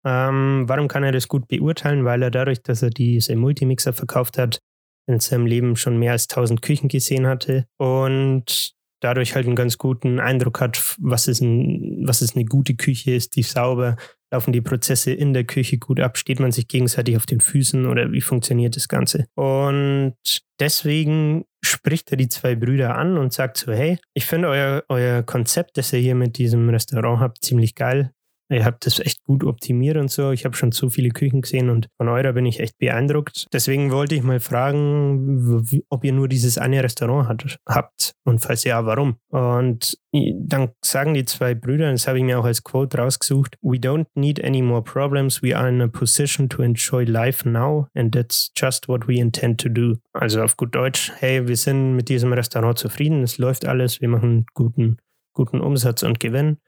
Ähm, 0.07 0.65
warum 0.67 0.89
kann 0.89 1.03
er 1.03 1.13
das 1.13 1.29
gut 1.29 1.49
beurteilen? 1.49 2.05
Weil 2.05 2.23
er 2.23 2.31
dadurch, 2.31 2.63
dass 2.63 2.83
er 2.83 2.91
diese 2.91 3.35
Multimixer 3.35 3.93
verkauft 3.93 4.39
hat, 4.39 4.61
in 5.09 5.21
seinem 5.21 5.47
Leben 5.47 5.77
schon 5.77 5.99
mehr 5.99 6.13
als 6.13 6.29
1000 6.29 6.63
Küchen 6.63 6.89
gesehen 6.89 7.27
hatte 7.27 7.67
und 7.79 8.75
dadurch 9.01 9.35
halt 9.35 9.47
einen 9.47 9.57
ganz 9.57 9.79
guten 9.79 10.21
Eindruck 10.21 10.61
hat, 10.61 10.97
was 11.01 11.29
ist, 11.29 11.41
ein, 11.41 12.07
was 12.07 12.21
ist 12.21 12.37
eine 12.37 12.45
gute 12.45 12.75
Küche, 12.75 13.13
ist 13.13 13.37
die 13.37 13.43
sauber, 13.43 13.97
laufen 14.31 14.53
die 14.53 14.61
Prozesse 14.61 15.13
in 15.13 15.33
der 15.33 15.45
Küche 15.45 15.79
gut 15.79 16.01
ab, 16.01 16.19
steht 16.19 16.41
man 16.41 16.53
sich 16.53 16.69
gegenseitig 16.69 17.17
auf 17.17 17.27
den 17.27 17.41
Füßen 17.41 17.87
oder 17.87 18.13
wie 18.13 18.21
funktioniert 18.21 18.77
das 18.77 18.89
Ganze? 18.89 19.27
Und 19.35 20.15
deswegen 20.61 21.45
spricht 21.65 22.11
er 22.11 22.17
die 22.17 22.29
zwei 22.29 22.55
Brüder 22.55 22.97
an 22.97 23.17
und 23.17 23.33
sagt 23.33 23.57
so, 23.57 23.73
hey, 23.73 23.99
ich 24.15 24.27
finde 24.27 24.49
euer, 24.49 24.85
euer 24.89 25.23
Konzept, 25.23 25.77
das 25.77 25.93
ihr 25.93 26.01
hier 26.01 26.15
mit 26.15 26.39
diesem 26.39 26.69
Restaurant 26.69 27.21
habt, 27.21 27.45
ziemlich 27.45 27.75
geil. 27.75 28.13
Ihr 28.51 28.65
habt 28.65 28.87
das 28.87 28.99
echt 28.99 29.23
gut 29.25 29.45
optimiert 29.45 29.97
und 29.99 30.11
so. 30.11 30.31
Ich 30.31 30.45
habe 30.45 30.57
schon 30.57 30.73
so 30.73 30.89
viele 30.89 31.11
Küchen 31.11 31.43
gesehen 31.43 31.69
und 31.69 31.89
von 31.99 32.09
eurer 32.09 32.33
bin 32.33 32.47
ich 32.47 32.61
echt 32.61 32.79
beeindruckt. 32.79 33.47
Deswegen 33.53 33.91
wollte 33.93 34.15
ich 34.15 34.23
mal 34.23 34.41
fragen, 34.41 35.65
ob 35.91 36.05
ihr 36.05 36.13
nur 36.13 36.29
dieses 36.29 36.57
eine 36.57 36.83
Restaurant 36.83 37.29
hat, 37.29 37.59
habt 37.67 38.13
und 38.25 38.41
falls 38.41 38.65
ja, 38.65 38.87
warum. 38.87 39.17
Und 39.31 39.99
dann 40.13 40.71
sagen 40.83 41.13
die 41.13 41.27
zwei 41.27 41.55
Brüder, 41.55 41.91
das 41.91 42.09
habe 42.09 42.19
ich 42.19 42.25
mir 42.25 42.39
auch 42.39 42.45
als 42.45 42.65
Quote 42.65 42.97
rausgesucht, 42.97 43.57
We 43.61 43.77
don't 43.77 44.07
need 44.15 44.43
any 44.43 44.63
more 44.63 44.83
problems. 44.83 45.43
We 45.43 45.57
are 45.57 45.69
in 45.69 45.83
a 45.83 45.89
position 45.89 46.49
to 46.49 46.63
enjoy 46.63 47.05
life 47.05 47.47
now 47.47 47.89
and 47.95 48.15
that's 48.15 48.51
just 48.57 48.89
what 48.89 49.07
we 49.07 49.19
intend 49.19 49.61
to 49.61 49.69
do. 49.69 49.97
Also 50.13 50.43
auf 50.43 50.57
gut 50.57 50.75
Deutsch, 50.75 51.13
hey, 51.19 51.47
wir 51.47 51.57
sind 51.57 51.97
mit 51.97 52.09
diesem 52.09 52.33
Restaurant 52.33 52.79
zufrieden, 52.79 53.23
es 53.23 53.37
läuft 53.37 53.67
alles, 53.67 54.01
wir 54.01 54.09
machen 54.09 54.47
guten, 54.55 54.97
guten 55.35 55.61
Umsatz 55.61 56.03
und 56.03 56.19
Gewinn 56.19 56.59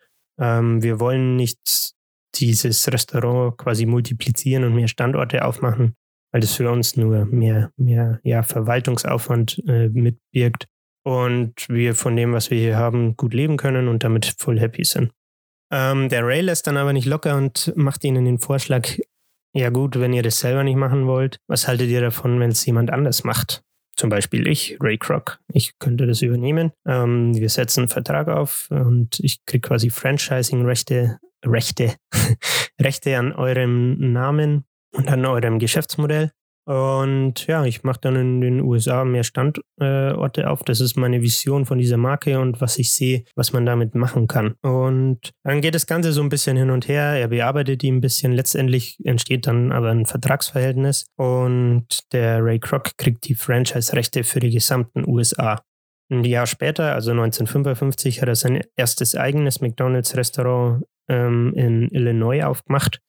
ähm, 0.41 0.83
wir 0.83 0.99
wollen 0.99 1.37
nicht 1.37 1.95
dieses 2.35 2.91
Restaurant 2.93 3.57
quasi 3.59 3.87
multiplizieren 3.87 4.65
und 4.65 4.75
mehr 4.75 4.89
Standorte 4.89 5.45
aufmachen, 5.45 5.95
weil 6.33 6.41
das 6.41 6.55
für 6.55 6.71
uns 6.71 6.97
nur 6.97 7.27
mehr, 7.27 7.71
mehr 7.77 8.21
ja, 8.23 8.43
Verwaltungsaufwand 8.43 9.63
äh, 9.67 9.89
mitbirgt 9.89 10.67
und 11.05 11.69
wir 11.69 11.95
von 11.95 12.17
dem, 12.17 12.33
was 12.33 12.51
wir 12.51 12.59
hier 12.59 12.77
haben, 12.77 13.17
gut 13.17 13.35
leben 13.35 13.57
können 13.57 13.89
und 13.89 14.05
damit 14.05 14.35
voll 14.39 14.59
happy 14.59 14.85
sind. 14.85 15.13
Ähm, 15.73 16.09
der 16.09 16.27
Ray 16.27 16.41
lässt 16.41 16.67
dann 16.67 16.77
aber 16.77 16.93
nicht 16.93 17.07
locker 17.07 17.37
und 17.37 17.73
macht 17.77 18.05
ihnen 18.05 18.25
den 18.25 18.39
Vorschlag, 18.39 18.89
ja 19.53 19.71
gut, 19.71 19.99
wenn 19.99 20.13
ihr 20.13 20.23
das 20.23 20.41
selber 20.41 20.65
nicht 20.65 20.77
machen 20.77 21.07
wollt, 21.07 21.39
was 21.49 21.69
haltet 21.69 21.89
ihr 21.89 22.01
davon, 22.01 22.41
wenn 22.41 22.51
es 22.51 22.65
jemand 22.67 22.91
anders 22.91 23.25
macht? 23.25 23.63
Zum 24.01 24.09
Beispiel 24.09 24.49
ich, 24.49 24.79
Ray 24.81 24.97
Kroc. 24.97 25.41
Ich 25.53 25.79
könnte 25.79 26.07
das 26.07 26.23
übernehmen. 26.23 26.73
Ähm, 26.87 27.35
wir 27.35 27.51
setzen 27.51 27.81
einen 27.81 27.89
Vertrag 27.91 28.29
auf 28.29 28.67
und 28.71 29.21
ich 29.21 29.45
kriege 29.45 29.69
quasi 29.69 29.91
Franchising-Rechte, 29.91 31.19
Rechte, 31.45 31.97
Rechte 32.81 33.19
an 33.19 33.35
eurem 33.35 34.13
Namen 34.13 34.65
und 34.93 35.11
an 35.11 35.27
eurem 35.27 35.59
Geschäftsmodell. 35.59 36.33
Und 36.67 37.47
ja, 37.47 37.65
ich 37.65 37.83
mache 37.83 38.01
dann 38.01 38.17
in 38.17 38.41
den 38.41 38.61
USA 38.61 39.05
mehr 39.05 39.25
Standorte 39.25 40.51
auf. 40.51 40.63
Das 40.63 40.81
ist 40.81 40.97
meine 40.97 41.23
Vision 41.23 41.67
von 41.67 41.79
dieser 41.79 41.97
Marke 41.97 42.39
und 42.39 42.61
was 42.61 42.79
ich 42.79 42.93
sehe, 42.93 43.25
was 43.35 43.53
man 43.53 43.67
damit 43.67 43.95
machen 43.95 44.29
kann. 44.29 44.55
Und 44.63 45.31
dann 45.43 45.61
geht 45.61 45.75
das 45.75 45.87
Ganze 45.87 46.13
so 46.13 46.23
ein 46.23 46.29
bisschen 46.29 46.57
hin 46.57 46.71
und 46.71 46.87
her. 46.87 47.15
Er 47.15 47.29
bearbeitet 47.29 47.83
die 47.83 47.91
ein 47.91 48.01
bisschen. 48.01 48.33
Letztendlich 48.33 48.99
entsteht 49.05 49.47
dann 49.47 49.73
aber 49.73 49.91
ein 49.91 50.07
Vertragsverhältnis 50.07 51.07
und 51.17 52.13
der 52.13 52.45
Ray 52.45 52.59
Kroc 52.59 52.97
kriegt 52.97 53.27
die 53.29 53.35
Franchise-Rechte 53.35 54.23
für 54.25 54.41
die 54.41 54.51
gesamten 54.51 55.09
USA. 55.09 55.63
Ein 56.13 56.25
Jahr 56.25 56.47
später, 56.47 56.95
also 56.95 57.13
1955, 57.13 58.21
hat 58.21 58.29
er 58.29 58.35
sein 58.35 58.63
erstes 58.77 59.15
eigenes 59.15 59.61
McDonald's-Restaurant 59.61 60.85
ähm, 61.09 61.53
in 61.55 61.89
Illinois 61.91 62.43
aufgemacht 62.43 63.01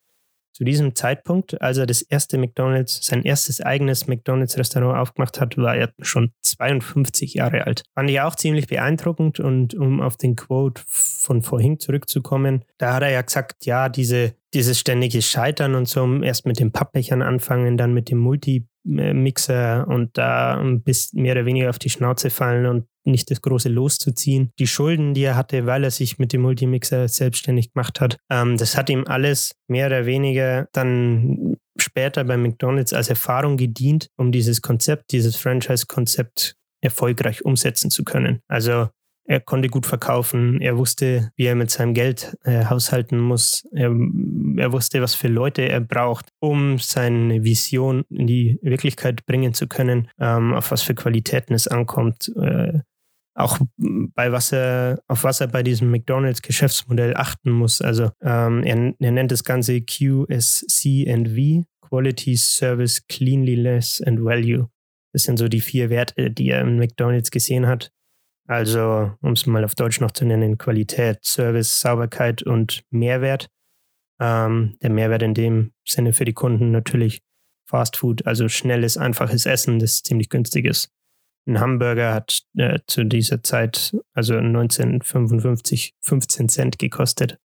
zu 0.53 0.63
diesem 0.63 0.95
Zeitpunkt, 0.95 1.61
als 1.61 1.77
er 1.77 1.85
das 1.85 2.01
erste 2.01 2.37
McDonald's, 2.37 2.99
sein 3.03 3.23
erstes 3.23 3.61
eigenes 3.61 4.07
McDonald's-Restaurant 4.07 4.97
aufgemacht 4.97 5.39
hat, 5.39 5.57
war 5.57 5.75
er 5.75 5.91
schon 6.01 6.31
52 6.41 7.33
Jahre 7.35 7.65
alt. 7.65 7.83
Fand 7.95 8.09
ich 8.09 8.19
auch 8.21 8.35
ziemlich 8.35 8.67
beeindruckend 8.67 9.39
und 9.39 9.73
um 9.73 10.01
auf 10.01 10.17
den 10.17 10.35
Quote 10.35 10.81
von 10.87 11.41
vorhin 11.41 11.79
zurückzukommen, 11.79 12.65
da 12.77 12.93
hat 12.93 13.03
er 13.03 13.11
ja 13.11 13.21
gesagt, 13.21 13.65
ja, 13.65 13.89
diese, 13.89 14.33
dieses 14.53 14.79
ständige 14.79 15.21
Scheitern 15.21 15.75
und 15.75 15.87
so, 15.87 16.21
erst 16.21 16.45
mit 16.45 16.59
den 16.59 16.71
Pappbechern 16.71 17.21
anfangen, 17.21 17.77
dann 17.77 17.93
mit 17.93 18.09
dem 18.09 18.19
Multimixer 18.83 19.87
und 19.87 20.17
da 20.17 20.59
ein 20.59 20.81
bisschen 20.81 21.21
mehr 21.21 21.33
oder 21.33 21.45
weniger 21.45 21.69
auf 21.69 21.79
die 21.79 21.89
Schnauze 21.89 22.29
fallen 22.29 22.65
und 22.65 22.85
nicht 23.03 23.31
das 23.31 23.41
große 23.41 23.69
loszuziehen. 23.69 24.51
Die 24.59 24.67
Schulden, 24.67 25.13
die 25.13 25.23
er 25.23 25.35
hatte, 25.35 25.65
weil 25.65 25.83
er 25.83 25.91
sich 25.91 26.19
mit 26.19 26.33
dem 26.33 26.41
Multimixer 26.41 27.07
selbstständig 27.07 27.73
gemacht 27.73 27.99
hat, 27.99 28.17
ähm, 28.29 28.57
das 28.57 28.77
hat 28.77 28.89
ihm 28.89 29.05
alles 29.07 29.53
mehr 29.67 29.87
oder 29.87 30.05
weniger 30.05 30.67
dann 30.73 31.57
später 31.77 32.23
bei 32.23 32.37
McDonald's 32.37 32.93
als 32.93 33.09
Erfahrung 33.09 33.57
gedient, 33.57 34.09
um 34.17 34.31
dieses 34.31 34.61
Konzept, 34.61 35.11
dieses 35.11 35.35
Franchise-Konzept 35.35 36.55
erfolgreich 36.83 37.43
umsetzen 37.43 37.89
zu 37.89 38.03
können. 38.03 38.41
Also 38.47 38.89
er 39.25 39.39
konnte 39.39 39.69
gut 39.69 39.85
verkaufen, 39.85 40.59
er 40.61 40.77
wusste, 40.77 41.31
wie 41.35 41.45
er 41.45 41.55
mit 41.55 41.69
seinem 41.69 41.93
Geld 41.93 42.37
äh, 42.43 42.65
haushalten 42.65 43.19
muss, 43.19 43.67
er, 43.71 43.91
er, 44.57 44.71
wusste, 44.71 45.01
was 45.01 45.15
für 45.15 45.27
Leute 45.27 45.61
er 45.61 45.79
braucht, 45.79 46.29
um 46.39 46.79
seine 46.79 47.43
Vision 47.43 48.03
in 48.09 48.27
die 48.27 48.59
Wirklichkeit 48.61 49.25
bringen 49.25 49.53
zu 49.53 49.67
können, 49.67 50.09
ähm, 50.19 50.53
auf 50.53 50.71
was 50.71 50.81
für 50.81 50.95
Qualitäten 50.95 51.53
es 51.53 51.67
ankommt. 51.67 52.31
Äh, 52.35 52.79
auch 53.33 53.59
bei 53.77 54.31
was 54.31 54.51
er, 54.51 55.01
auf 55.07 55.23
was 55.23 55.39
er 55.39 55.47
bei 55.47 55.63
diesem 55.63 55.89
McDonalds-Geschäftsmodell 55.91 57.15
achten 57.15 57.51
muss. 57.51 57.81
Also 57.81 58.11
ähm, 58.21 58.63
er, 58.63 58.93
er, 58.99 59.11
nennt 59.11 59.31
das 59.31 59.43
Ganze 59.43 59.81
QSC&V, 59.81 61.65
Quality, 61.81 62.35
Service, 62.35 63.05
Cleanliness 63.07 64.01
and 64.01 64.23
Value. 64.23 64.69
Das 65.13 65.23
sind 65.23 65.37
so 65.37 65.47
die 65.47 65.61
vier 65.61 65.89
Werte, 65.89 66.31
die 66.31 66.49
er 66.49 66.61
in 66.61 66.77
McDonalds 66.77 67.31
gesehen 67.31 67.67
hat. 67.67 67.91
Also, 68.51 69.13
um 69.21 69.31
es 69.31 69.45
mal 69.45 69.63
auf 69.63 69.75
Deutsch 69.75 70.01
noch 70.01 70.11
zu 70.11 70.25
nennen, 70.25 70.57
Qualität, 70.57 71.23
Service, 71.23 71.79
Sauberkeit 71.79 72.43
und 72.43 72.83
Mehrwert. 72.89 73.47
Ähm, 74.19 74.75
der 74.81 74.89
Mehrwert 74.89 75.23
in 75.23 75.33
dem 75.33 75.71
Sinne 75.87 76.11
für 76.11 76.25
die 76.25 76.33
Kunden 76.33 76.69
natürlich 76.69 77.21
Fast 77.65 77.95
Food, 77.95 78.27
also 78.27 78.49
schnelles, 78.49 78.97
einfaches 78.97 79.45
Essen, 79.45 79.79
das 79.79 80.01
ziemlich 80.01 80.27
günstig 80.27 80.65
ist. 80.65 80.91
Ein 81.47 81.61
Hamburger 81.61 82.13
hat 82.13 82.41
äh, 82.57 82.79
zu 82.87 83.05
dieser 83.05 83.41
Zeit, 83.41 83.95
also 84.13 84.35
1955, 84.35 85.95
15 86.01 86.49
Cent 86.49 86.77
gekostet. 86.77 87.37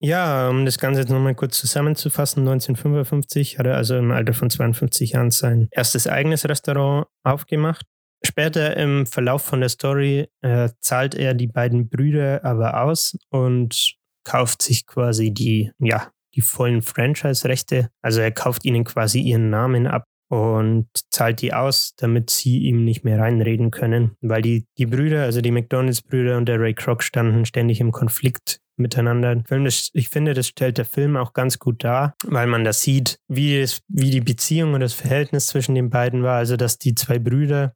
Ja, 0.00 0.48
um 0.48 0.64
das 0.64 0.78
Ganze 0.78 1.02
jetzt 1.02 1.10
nochmal 1.10 1.36
kurz 1.36 1.60
zusammenzufassen, 1.60 2.40
1955 2.40 3.60
hat 3.60 3.68
er 3.68 3.76
also 3.76 3.96
im 3.96 4.10
Alter 4.10 4.34
von 4.34 4.50
52 4.50 5.12
Jahren 5.12 5.30
sein 5.30 5.68
erstes 5.70 6.08
eigenes 6.08 6.48
Restaurant 6.48 7.06
aufgemacht. 7.22 7.86
Später 8.24 8.76
im 8.76 9.06
Verlauf 9.06 9.42
von 9.42 9.60
der 9.60 9.68
Story 9.70 10.28
äh, 10.42 10.68
zahlt 10.80 11.14
er 11.14 11.34
die 11.34 11.46
beiden 11.46 11.88
Brüder 11.88 12.44
aber 12.44 12.82
aus 12.82 13.16
und 13.30 13.96
kauft 14.24 14.62
sich 14.62 14.86
quasi 14.86 15.32
die, 15.32 15.72
ja, 15.78 16.12
die 16.34 16.42
vollen 16.42 16.82
Franchise-Rechte. 16.82 17.88
Also 18.02 18.20
er 18.20 18.30
kauft 18.30 18.64
ihnen 18.64 18.84
quasi 18.84 19.20
ihren 19.20 19.50
Namen 19.50 19.86
ab 19.86 20.04
und 20.28 20.88
zahlt 21.10 21.42
die 21.42 21.52
aus, 21.52 21.94
damit 21.96 22.30
sie 22.30 22.58
ihm 22.58 22.84
nicht 22.84 23.04
mehr 23.04 23.18
reinreden 23.18 23.70
können, 23.70 24.12
weil 24.20 24.42
die, 24.42 24.66
die 24.78 24.86
Brüder, 24.86 25.24
also 25.24 25.40
die 25.40 25.50
McDonalds-Brüder 25.50 26.36
und 26.36 26.46
der 26.46 26.60
Ray 26.60 26.72
Kroc 26.72 27.02
standen 27.02 27.44
ständig 27.46 27.80
im 27.80 27.90
Konflikt 27.90 28.60
miteinander. 28.76 29.42
Ich 29.92 30.08
finde, 30.08 30.34
das 30.34 30.46
stellt 30.46 30.78
der 30.78 30.84
Film 30.84 31.16
auch 31.16 31.32
ganz 31.32 31.58
gut 31.58 31.82
dar, 31.82 32.14
weil 32.24 32.46
man 32.46 32.64
da 32.64 32.72
sieht, 32.72 33.18
wie, 33.28 33.58
es, 33.58 33.82
wie 33.88 34.10
die 34.10 34.20
Beziehung 34.20 34.74
und 34.74 34.80
das 34.80 34.94
Verhältnis 34.94 35.48
zwischen 35.48 35.74
den 35.74 35.90
beiden 35.90 36.22
war. 36.22 36.36
Also, 36.36 36.56
dass 36.56 36.78
die 36.78 36.94
zwei 36.94 37.18
Brüder 37.18 37.74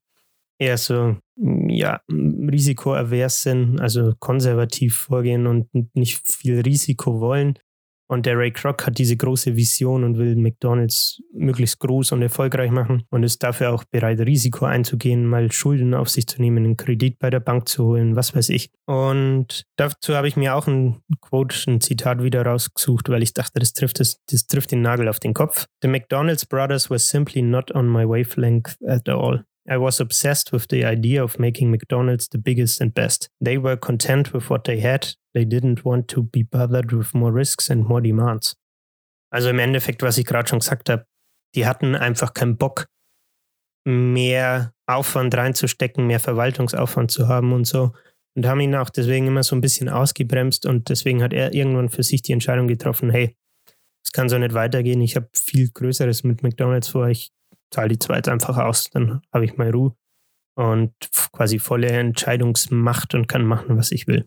eher 0.58 0.78
so, 0.78 1.16
ja, 1.36 2.00
risikoavers 2.08 3.42
sind, 3.42 3.80
also 3.80 4.14
konservativ 4.18 4.96
vorgehen 4.96 5.46
und 5.46 5.68
nicht 5.94 6.26
viel 6.28 6.60
Risiko 6.60 7.20
wollen. 7.20 7.58
Und 8.06 8.26
der 8.26 8.36
Ray 8.36 8.50
Kroc 8.50 8.86
hat 8.86 8.98
diese 8.98 9.16
große 9.16 9.56
Vision 9.56 10.04
und 10.04 10.18
will 10.18 10.36
McDonalds 10.36 11.22
möglichst 11.32 11.80
groß 11.80 12.12
und 12.12 12.20
erfolgreich 12.20 12.70
machen 12.70 13.04
und 13.10 13.22
ist 13.22 13.42
dafür 13.42 13.72
auch 13.72 13.84
bereit, 13.84 14.20
Risiko 14.20 14.66
einzugehen, 14.66 15.26
mal 15.26 15.50
Schulden 15.50 15.94
auf 15.94 16.10
sich 16.10 16.26
zu 16.26 16.40
nehmen, 16.40 16.64
einen 16.64 16.76
Kredit 16.76 17.18
bei 17.18 17.30
der 17.30 17.40
Bank 17.40 17.66
zu 17.66 17.84
holen, 17.84 18.14
was 18.14 18.34
weiß 18.34 18.50
ich. 18.50 18.70
Und 18.86 19.64
dazu 19.76 20.14
habe 20.14 20.28
ich 20.28 20.36
mir 20.36 20.54
auch 20.54 20.66
ein 20.66 21.00
Quote, 21.22 21.56
ein 21.66 21.80
Zitat 21.80 22.22
wieder 22.22 22.44
rausgesucht, 22.44 23.08
weil 23.08 23.22
ich 23.22 23.32
dachte, 23.32 23.58
das 23.58 23.72
trifft, 23.72 24.00
das, 24.00 24.20
das 24.30 24.46
trifft 24.46 24.72
den 24.72 24.82
Nagel 24.82 25.08
auf 25.08 25.18
den 25.18 25.32
Kopf. 25.32 25.64
The 25.80 25.88
McDonald's 25.88 26.44
brothers 26.44 26.90
were 26.90 26.98
simply 26.98 27.40
not 27.40 27.74
on 27.74 27.88
my 27.88 28.06
wavelength 28.06 28.76
at 28.86 29.08
all. 29.08 29.44
I 29.68 29.78
was 29.78 30.00
obsessed 30.00 30.52
with 30.52 30.66
the 30.68 30.84
idea 30.84 31.22
of 31.22 31.38
making 31.38 31.70
McDonald's 31.70 32.28
the 32.28 32.38
biggest 32.38 32.80
and 32.80 32.92
best. 32.92 33.30
They 33.40 33.56
were 33.56 33.76
content 33.76 34.34
with 34.34 34.50
what 34.50 34.64
they 34.64 34.80
had. 34.80 35.14
They 35.32 35.46
didn't 35.46 35.84
want 35.84 36.08
to 36.08 36.22
be 36.22 36.42
bothered 36.42 36.92
with 36.92 37.14
more 37.14 37.32
risks 37.32 37.70
and 37.70 37.88
more 37.88 38.02
demands. 38.02 38.56
Also 39.30 39.48
im 39.48 39.58
Endeffekt, 39.58 40.02
was 40.02 40.18
ich 40.18 40.26
gerade 40.26 40.48
schon 40.48 40.60
gesagt 40.60 40.90
habe, 40.90 41.06
die 41.54 41.66
hatten 41.66 41.96
einfach 41.96 42.34
keinen 42.34 42.56
Bock, 42.56 42.88
mehr 43.84 44.72
Aufwand 44.86 45.34
reinzustecken, 45.34 46.06
mehr 46.06 46.20
Verwaltungsaufwand 46.20 47.10
zu 47.10 47.28
haben 47.28 47.52
und 47.52 47.66
so. 47.66 47.92
Und 48.36 48.46
haben 48.46 48.60
ihn 48.60 48.74
auch 48.74 48.90
deswegen 48.90 49.28
immer 49.28 49.44
so 49.44 49.54
ein 49.54 49.60
bisschen 49.60 49.88
ausgebremst 49.88 50.66
und 50.66 50.88
deswegen 50.88 51.22
hat 51.22 51.32
er 51.32 51.54
irgendwann 51.54 51.88
für 51.88 52.02
sich 52.02 52.20
die 52.22 52.32
Entscheidung 52.32 52.66
getroffen, 52.66 53.10
hey, 53.10 53.36
es 54.04 54.10
kann 54.12 54.28
so 54.28 54.36
nicht 54.36 54.54
weitergehen, 54.54 55.00
ich 55.00 55.16
habe 55.16 55.28
viel 55.32 55.70
Größeres 55.72 56.24
mit 56.24 56.42
McDonald's 56.42 56.88
vor, 56.88 57.08
ich 57.08 57.30
zahle 57.74 57.88
die 57.88 57.98
zwei 57.98 58.16
jetzt 58.16 58.28
einfach 58.28 58.56
aus, 58.58 58.90
dann 58.90 59.20
habe 59.32 59.44
ich 59.44 59.56
mal 59.56 59.70
Ruhe. 59.70 59.94
und 60.56 60.92
quasi 61.32 61.58
volle 61.58 61.88
Entscheidungsmacht 61.88 63.14
und 63.14 63.26
kann 63.26 63.44
machen, 63.44 63.76
was 63.76 63.90
ich 63.90 64.06
will. 64.06 64.26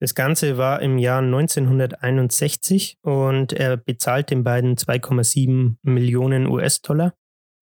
Das 0.00 0.14
Ganze 0.14 0.56
war 0.56 0.82
im 0.82 0.98
Jahr 0.98 1.20
1961 1.20 2.98
und 3.02 3.52
er 3.52 3.76
bezahlt 3.76 4.30
den 4.30 4.44
beiden 4.44 4.76
2,7 4.76 5.76
Millionen 5.82 6.46
US-Dollar. 6.46 7.14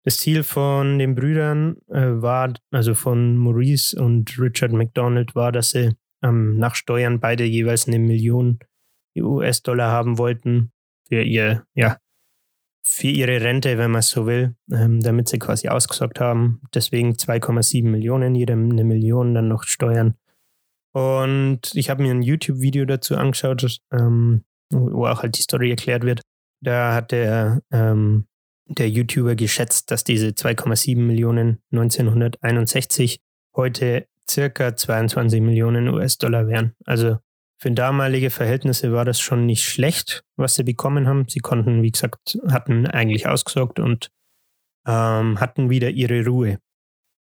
Das 0.04 0.18
Ziel 0.18 0.42
von 0.42 0.98
den 0.98 1.14
Brüdern 1.14 1.76
äh, 1.88 2.20
war, 2.20 2.52
also 2.70 2.94
von 2.94 3.36
Maurice 3.36 3.96
und 4.02 4.38
Richard 4.38 4.72
McDonald, 4.72 5.34
war, 5.34 5.52
dass 5.52 5.70
sie 5.70 5.94
ähm, 6.22 6.58
nach 6.58 6.74
Steuern 6.74 7.20
beide 7.20 7.44
jeweils 7.44 7.86
eine 7.86 7.98
Million 7.98 8.58
US-Dollar 9.16 9.90
haben 9.90 10.18
wollten 10.18 10.72
für 11.08 11.22
ihr, 11.22 11.64
ja, 11.74 11.98
für 12.92 13.08
ihre 13.08 13.40
Rente, 13.40 13.78
wenn 13.78 13.90
man 13.90 14.00
es 14.00 14.10
so 14.10 14.26
will, 14.26 14.54
ähm, 14.70 15.00
damit 15.00 15.28
sie 15.28 15.38
quasi 15.38 15.68
ausgesorgt 15.68 16.20
haben. 16.20 16.60
Deswegen 16.74 17.14
2,7 17.14 17.84
Millionen, 17.84 18.34
jedem 18.34 18.70
eine 18.70 18.84
Million, 18.84 19.34
dann 19.34 19.48
noch 19.48 19.64
Steuern. 19.64 20.14
Und 20.92 21.74
ich 21.74 21.88
habe 21.88 22.02
mir 22.02 22.10
ein 22.10 22.22
YouTube-Video 22.22 22.84
dazu 22.84 23.16
angeschaut, 23.16 23.78
ähm, 23.92 24.44
wo 24.70 25.06
auch 25.06 25.22
halt 25.22 25.38
die 25.38 25.42
Story 25.42 25.70
erklärt 25.70 26.04
wird. 26.04 26.20
Da 26.60 26.94
hat 26.94 27.12
der, 27.12 27.62
ähm, 27.72 28.26
der 28.66 28.90
YouTuber 28.90 29.36
geschätzt, 29.36 29.90
dass 29.90 30.04
diese 30.04 30.34
2,7 30.34 31.06
Millionen 31.06 31.62
1961 31.70 33.20
heute 33.56 34.06
circa 34.30 34.76
22 34.76 35.40
Millionen 35.40 35.88
US-Dollar 35.88 36.46
wären. 36.46 36.74
Also 36.84 37.16
für 37.62 37.70
damalige 37.70 38.30
Verhältnisse 38.30 38.92
war 38.92 39.04
das 39.04 39.20
schon 39.20 39.46
nicht 39.46 39.64
schlecht, 39.64 40.24
was 40.36 40.56
sie 40.56 40.64
bekommen 40.64 41.06
haben. 41.06 41.28
Sie 41.28 41.38
konnten, 41.38 41.84
wie 41.84 41.92
gesagt, 41.92 42.36
hatten 42.48 42.88
eigentlich 42.88 43.28
ausgesorgt 43.28 43.78
und 43.78 44.10
ähm, 44.84 45.38
hatten 45.38 45.70
wieder 45.70 45.90
ihre 45.90 46.26
Ruhe. 46.26 46.58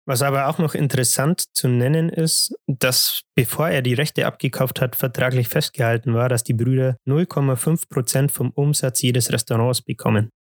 Was 0.07 0.23
aber 0.23 0.47
auch 0.47 0.57
noch 0.57 0.73
interessant 0.73 1.43
zu 1.53 1.67
nennen 1.67 2.09
ist, 2.09 2.55
dass 2.65 3.21
bevor 3.35 3.69
er 3.69 3.83
die 3.83 3.93
Rechte 3.93 4.25
abgekauft 4.25 4.81
hat, 4.81 4.95
vertraglich 4.95 5.47
festgehalten 5.47 6.15
war, 6.15 6.27
dass 6.27 6.43
die 6.43 6.55
Brüder 6.55 6.97
0,5 7.07 7.87
Prozent 7.87 8.31
vom 8.31 8.49
Umsatz 8.49 9.03
jedes 9.03 9.31
Restaurants 9.31 9.83
bekommen. 9.83 10.31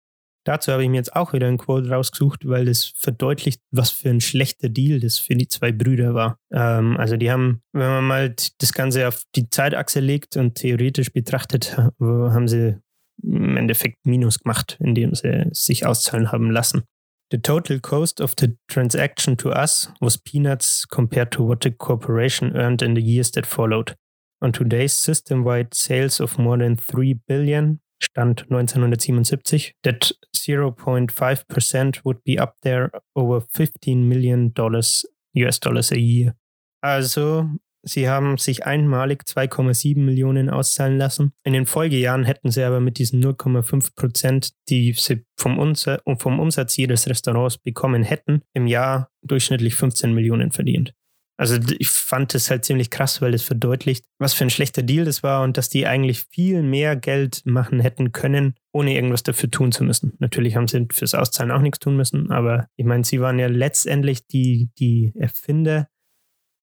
Dazu 0.44 0.72
habe 0.72 0.82
ich 0.82 0.88
mir 0.88 0.96
jetzt 0.96 1.14
auch 1.14 1.32
wieder 1.32 1.48
ein 1.48 1.58
Quote 1.58 1.90
rausgesucht, 1.90 2.48
weil 2.48 2.64
das 2.64 2.92
verdeutlicht, 2.96 3.60
was 3.70 3.90
für 3.90 4.08
ein 4.08 4.20
schlechter 4.20 4.68
Deal 4.68 4.98
das 5.00 5.18
für 5.18 5.34
die 5.34 5.48
zwei 5.48 5.70
Brüder 5.70 6.14
war. 6.14 6.38
Ähm, 6.50 6.96
also 6.96 7.16
die 7.16 7.30
haben, 7.30 7.62
wenn 7.72 7.88
man 7.88 8.04
mal 8.04 8.34
das 8.58 8.72
Ganze 8.72 9.06
auf 9.06 9.22
die 9.36 9.50
Zeitachse 9.50 10.00
legt 10.00 10.36
und 10.36 10.54
theoretisch 10.54 11.12
betrachtet, 11.12 11.76
haben 12.00 12.48
sie 12.48 12.78
im 13.22 13.56
Endeffekt 13.56 13.98
Minus 14.04 14.38
gemacht, 14.38 14.78
indem 14.80 15.14
sie 15.14 15.48
sich 15.52 15.84
auszahlen 15.84 16.32
haben 16.32 16.50
lassen. 16.50 16.84
The 17.30 17.38
total 17.38 17.78
cost 17.78 18.20
of 18.20 18.34
the 18.40 18.56
transaction 18.66 19.36
to 19.36 19.50
us 19.50 19.92
was 20.00 20.18
peanuts 20.18 20.86
compared 20.88 21.30
to 21.32 21.46
what 21.46 21.62
the 21.62 21.70
corporation 21.70 22.56
earned 22.56 22.82
in 22.82 22.96
the 22.96 23.02
years 23.02 23.30
that 23.32 23.46
followed. 23.46 23.94
On 24.42 24.52
today's 24.52 24.94
system-wide 24.94 25.74
sales 25.74 26.20
of 26.20 26.38
more 26.38 26.58
than 26.58 26.76
3 26.76 27.20
billion, 27.28 27.80
Stand 28.02 28.50
1977, 28.50 29.74
that 29.82 30.12
0.5% 30.34 32.04
would 32.04 32.24
be 32.24 32.40
up 32.40 32.56
there 32.62 32.90
over 33.14 33.40
15 33.40 34.08
million 34.08 34.52
dollars, 34.54 35.06
US 35.36 35.60
dollars 35.60 35.92
a 35.92 35.98
year. 35.98 36.34
Also, 36.82 37.46
sie 37.82 38.08
haben 38.08 38.38
sich 38.38 38.64
einmalig 38.64 39.22
2,7 39.26 39.98
Millionen 39.98 40.48
auszahlen 40.48 40.96
lassen. 40.98 41.32
In 41.44 41.52
den 41.52 41.66
Folgejahren 41.66 42.24
hätten 42.24 42.50
sie 42.50 42.64
aber 42.64 42.80
mit 42.80 42.98
diesen 42.98 43.22
0,5% 43.22 44.52
die 44.68 44.92
sie 44.94 45.24
vom, 45.36 45.58
Umsatz, 45.58 46.02
vom 46.18 46.40
Umsatz 46.40 46.76
jedes 46.76 47.08
Restaurants 47.08 47.58
bekommen 47.58 48.02
hätten, 48.02 48.42
im 48.54 48.66
Jahr 48.66 49.10
durchschnittlich 49.22 49.74
15 49.74 50.14
Millionen 50.14 50.52
verdient. 50.52 50.94
Also 51.40 51.58
ich 51.78 51.88
fand 51.88 52.34
es 52.34 52.50
halt 52.50 52.66
ziemlich 52.66 52.90
krass, 52.90 53.22
weil 53.22 53.32
es 53.32 53.42
verdeutlicht, 53.42 54.04
was 54.18 54.34
für 54.34 54.44
ein 54.44 54.50
schlechter 54.50 54.82
Deal 54.82 55.06
das 55.06 55.22
war 55.22 55.42
und 55.42 55.56
dass 55.56 55.70
die 55.70 55.86
eigentlich 55.86 56.24
viel 56.24 56.62
mehr 56.62 56.96
Geld 56.96 57.40
machen 57.46 57.80
hätten 57.80 58.12
können, 58.12 58.56
ohne 58.72 58.94
irgendwas 58.94 59.22
dafür 59.22 59.50
tun 59.50 59.72
zu 59.72 59.82
müssen. 59.82 60.12
Natürlich 60.18 60.56
haben 60.56 60.68
sie 60.68 60.86
fürs 60.92 61.14
Auszahlen 61.14 61.50
auch 61.50 61.62
nichts 61.62 61.78
tun 61.78 61.96
müssen, 61.96 62.30
aber 62.30 62.66
ich 62.76 62.84
meine, 62.84 63.04
sie 63.04 63.22
waren 63.22 63.38
ja 63.38 63.46
letztendlich 63.46 64.26
die, 64.26 64.68
die 64.78 65.14
Erfinder 65.18 65.88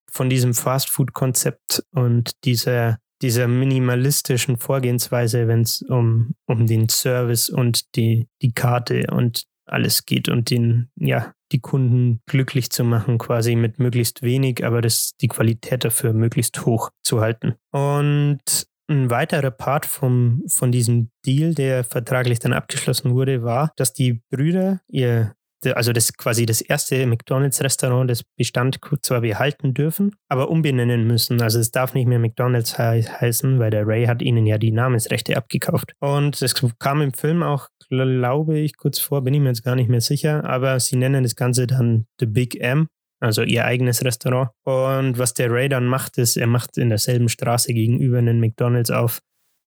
von 0.08 0.30
diesem 0.30 0.54
Fast-Food-Konzept 0.54 1.82
und 1.90 2.30
dieser, 2.44 3.00
dieser 3.20 3.48
minimalistischen 3.48 4.58
Vorgehensweise, 4.58 5.48
wenn 5.48 5.62
es 5.62 5.82
um, 5.82 6.36
um 6.46 6.68
den 6.68 6.88
Service 6.88 7.48
und 7.48 7.96
die, 7.96 8.28
die 8.42 8.52
Karte 8.52 9.08
und 9.10 9.42
alles 9.70 10.06
geht 10.06 10.28
und 10.28 10.50
den, 10.50 10.90
ja, 10.96 11.32
die 11.52 11.60
Kunden 11.60 12.20
glücklich 12.26 12.70
zu 12.70 12.84
machen, 12.84 13.18
quasi 13.18 13.56
mit 13.56 13.78
möglichst 13.78 14.22
wenig, 14.22 14.64
aber 14.64 14.82
das, 14.82 15.12
die 15.20 15.28
Qualität 15.28 15.84
dafür 15.84 16.12
möglichst 16.12 16.64
hoch 16.66 16.90
zu 17.02 17.20
halten. 17.20 17.54
Und 17.70 18.66
ein 18.90 19.10
weiterer 19.10 19.50
Part 19.50 19.86
vom, 19.86 20.42
von 20.48 20.72
diesem 20.72 21.10
Deal, 21.26 21.54
der 21.54 21.84
vertraglich 21.84 22.38
dann 22.38 22.52
abgeschlossen 22.52 23.14
wurde, 23.14 23.42
war, 23.42 23.72
dass 23.76 23.92
die 23.92 24.22
Brüder 24.30 24.80
ihr 24.88 25.34
also 25.66 25.92
das 25.92 26.12
quasi 26.14 26.46
das 26.46 26.60
erste 26.60 27.06
McDonalds-Restaurant, 27.06 28.08
das 28.08 28.22
Bestand 28.36 28.78
zwar 29.02 29.20
behalten 29.20 29.74
dürfen, 29.74 30.14
aber 30.28 30.50
umbenennen 30.50 31.06
müssen. 31.06 31.42
Also 31.42 31.58
es 31.58 31.70
darf 31.70 31.94
nicht 31.94 32.06
mehr 32.06 32.18
McDonalds 32.18 32.76
he 32.76 33.02
heißen, 33.02 33.58
weil 33.58 33.70
der 33.70 33.86
Ray 33.86 34.06
hat 34.06 34.22
ihnen 34.22 34.46
ja 34.46 34.58
die 34.58 34.72
Namensrechte 34.72 35.36
abgekauft. 35.36 35.94
Und 36.00 36.40
es 36.40 36.54
kam 36.78 37.02
im 37.02 37.12
Film 37.12 37.42
auch, 37.42 37.68
glaube 37.88 38.58
ich, 38.58 38.76
kurz 38.76 38.98
vor, 38.98 39.22
bin 39.22 39.34
ich 39.34 39.40
mir 39.40 39.48
jetzt 39.48 39.64
gar 39.64 39.74
nicht 39.74 39.88
mehr 39.88 40.00
sicher, 40.00 40.44
aber 40.44 40.78
sie 40.80 40.96
nennen 40.96 41.22
das 41.22 41.34
Ganze 41.34 41.66
dann 41.66 42.06
The 42.20 42.26
Big 42.26 42.60
M. 42.60 42.86
Also 43.20 43.42
ihr 43.42 43.64
eigenes 43.64 44.04
Restaurant. 44.04 44.50
Und 44.64 45.18
was 45.18 45.34
der 45.34 45.50
Ray 45.50 45.68
dann 45.68 45.86
macht, 45.86 46.18
ist, 46.18 46.36
er 46.36 46.46
macht 46.46 46.78
in 46.78 46.88
derselben 46.88 47.28
Straße 47.28 47.72
gegenüber 47.72 48.18
einen 48.18 48.38
McDonalds 48.38 48.90
auf. 48.90 49.18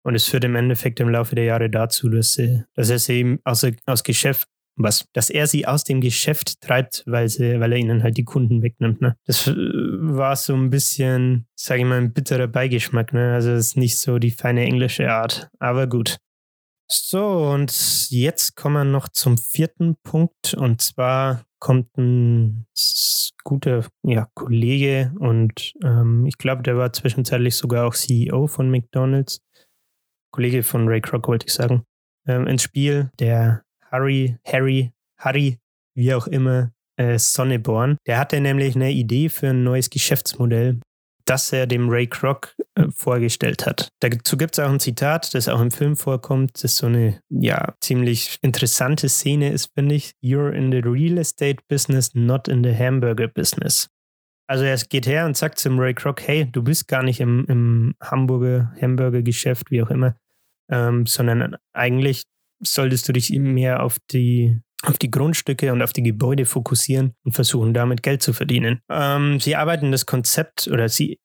Und 0.05 0.15
es 0.15 0.27
führt 0.27 0.45
im 0.45 0.55
Endeffekt 0.55 1.01
im 1.01 1.09
Laufe 1.09 1.35
der 1.35 1.45
Jahre 1.45 1.71
dazu, 1.71 2.09
dass, 2.09 2.33
sie, 2.33 2.65
dass 2.75 2.91
er 2.91 2.99
sie 2.99 3.39
aus, 3.45 3.67
aus 3.87 4.03
Geschäft 4.05 4.49
was, 4.79 5.05
dass 5.13 5.31
er 5.31 5.47
sie 5.47 5.67
aus 5.67 5.85
dem 5.85 6.01
Geschäft 6.01 6.61
treibt, 6.61 7.03
weil, 7.07 7.29
sie, 7.29 7.61
weil 7.61 7.73
er 7.73 7.79
ihnen 7.79 8.03
halt 8.03 8.17
die 8.17 8.25
Kunden 8.25 8.63
wegnimmt. 8.63 9.01
Ne? 9.01 9.17
Das 9.27 9.47
äh, 9.47 9.55
war 9.57 10.37
so 10.37 10.55
ein 10.55 10.71
bisschen, 10.71 11.47
sage 11.55 11.81
ich 11.81 11.87
mal, 11.87 11.99
ein 11.99 12.13
bitterer 12.13 12.47
Beigeschmack. 12.47 13.13
Ne? 13.13 13.35
Also 13.35 13.51
es 13.51 13.69
ist 13.69 13.77
nicht 13.77 13.99
so 13.99 14.19
die 14.19 14.31
feine 14.31 14.65
englische 14.65 15.11
Art, 15.11 15.49
aber 15.59 15.87
gut. 15.87 16.19
So, 16.91 17.51
und 17.51 18.11
jetzt 18.11 18.57
kommen 18.57 18.75
wir 18.75 18.85
noch 18.85 19.09
zum 19.09 19.37
vierten 19.37 19.97
Punkt. 20.03 20.55
Und 20.55 20.81
zwar 20.81 21.45
kommt 21.59 21.97
ein 21.99 22.67
guter 23.45 23.85
ja, 24.05 24.27
Kollege 24.35 25.13
und 25.19 25.75
ähm, 25.83 26.25
ich 26.27 26.39
glaube, 26.39 26.63
der 26.63 26.77
war 26.77 26.93
zwischenzeitlich 26.93 27.57
sogar 27.57 27.87
auch 27.87 27.95
CEO 27.95 28.47
von 28.47 28.71
McDonald's. 28.71 29.41
Kollege 30.31 30.63
von 30.63 30.89
Ray 30.89 31.01
Kroc, 31.01 31.29
wollte 31.29 31.47
ich 31.47 31.55
sagen, 31.55 31.83
ähm, 32.27 32.47
ins 32.47 32.63
Spiel, 32.63 33.11
der 33.19 33.63
Harry, 33.91 34.37
Harry, 34.45 34.93
Harry, 35.19 35.59
wie 35.95 36.15
auch 36.15 36.27
immer, 36.27 36.73
äh, 36.97 37.19
Sonneborn. 37.19 37.97
Der 38.07 38.19
hatte 38.19 38.41
nämlich 38.41 38.77
eine 38.77 38.93
Idee 38.93 39.29
für 39.29 39.49
ein 39.49 39.65
neues 39.65 39.91
Geschäftsmodell, 39.91 40.81
das 41.25 41.53
er 41.53 41.67
dem 41.67 41.89
Ray 41.89 42.07
Kroc 42.07 42.55
äh, 42.75 42.85
vorgestellt 42.91 43.67
hat. 43.67 43.89
Dazu 44.01 44.37
gibt 44.37 44.59
es 44.59 44.65
auch 44.65 44.71
ein 44.71 44.81
Zitat, 44.81 45.35
das 45.35 45.49
auch 45.49 45.61
im 45.61 45.71
Film 45.71 45.97
vorkommt, 45.97 46.63
das 46.63 46.77
so 46.77 46.87
eine 46.87 47.21
ja 47.29 47.75
ziemlich 47.81 48.39
interessante 48.43 49.09
Szene 49.09 49.53
ist, 49.53 49.71
finde 49.75 49.95
ich. 49.95 50.13
You're 50.23 50.51
in 50.51 50.73
the 50.73 50.79
real 50.79 51.19
estate 51.19 51.63
business, 51.69 52.15
not 52.15 52.49
in 52.49 52.65
the 52.65 52.75
hamburger 52.75 53.29
business. 53.29 53.89
Also 54.49 54.65
er 54.65 54.79
geht 54.79 55.07
her 55.07 55.27
und 55.27 55.37
sagt 55.37 55.59
zum 55.59 55.79
Ray 55.79 55.93
Kroc, 55.93 56.27
hey, 56.27 56.51
du 56.51 56.63
bist 56.63 56.89
gar 56.89 57.03
nicht 57.03 57.21
im, 57.21 57.45
im 57.49 57.95
Hamburger 58.03 58.75
Hamburger-Geschäft, 58.81 59.71
wie 59.71 59.83
auch 59.83 59.91
immer, 59.91 60.17
ähm, 60.71 61.05
sondern 61.05 61.57
eigentlich 61.75 62.25
solltest 62.61 63.09
du 63.09 63.13
dich 63.13 63.31
mehr 63.31 63.83
auf 63.83 63.99
die 64.11 64.61
auf 64.85 64.97
die 64.97 65.11
Grundstücke 65.11 65.73
und 65.73 65.83
auf 65.83 65.93
die 65.93 66.05
Gebäude 66.05 66.47
fokussieren 66.47 67.15
und 67.25 67.33
versuchen, 67.33 67.75
damit 67.75 68.05
Geld 68.05 68.23
zu 68.23 68.33
verdienen. 68.33 68.81
Ähm, 68.89 69.41
sie 69.41 69.57
arbeiten 69.57 69.91
das 69.91 70.07
Konzept 70.07 70.69
oder 70.69 70.89
sie 70.89 71.19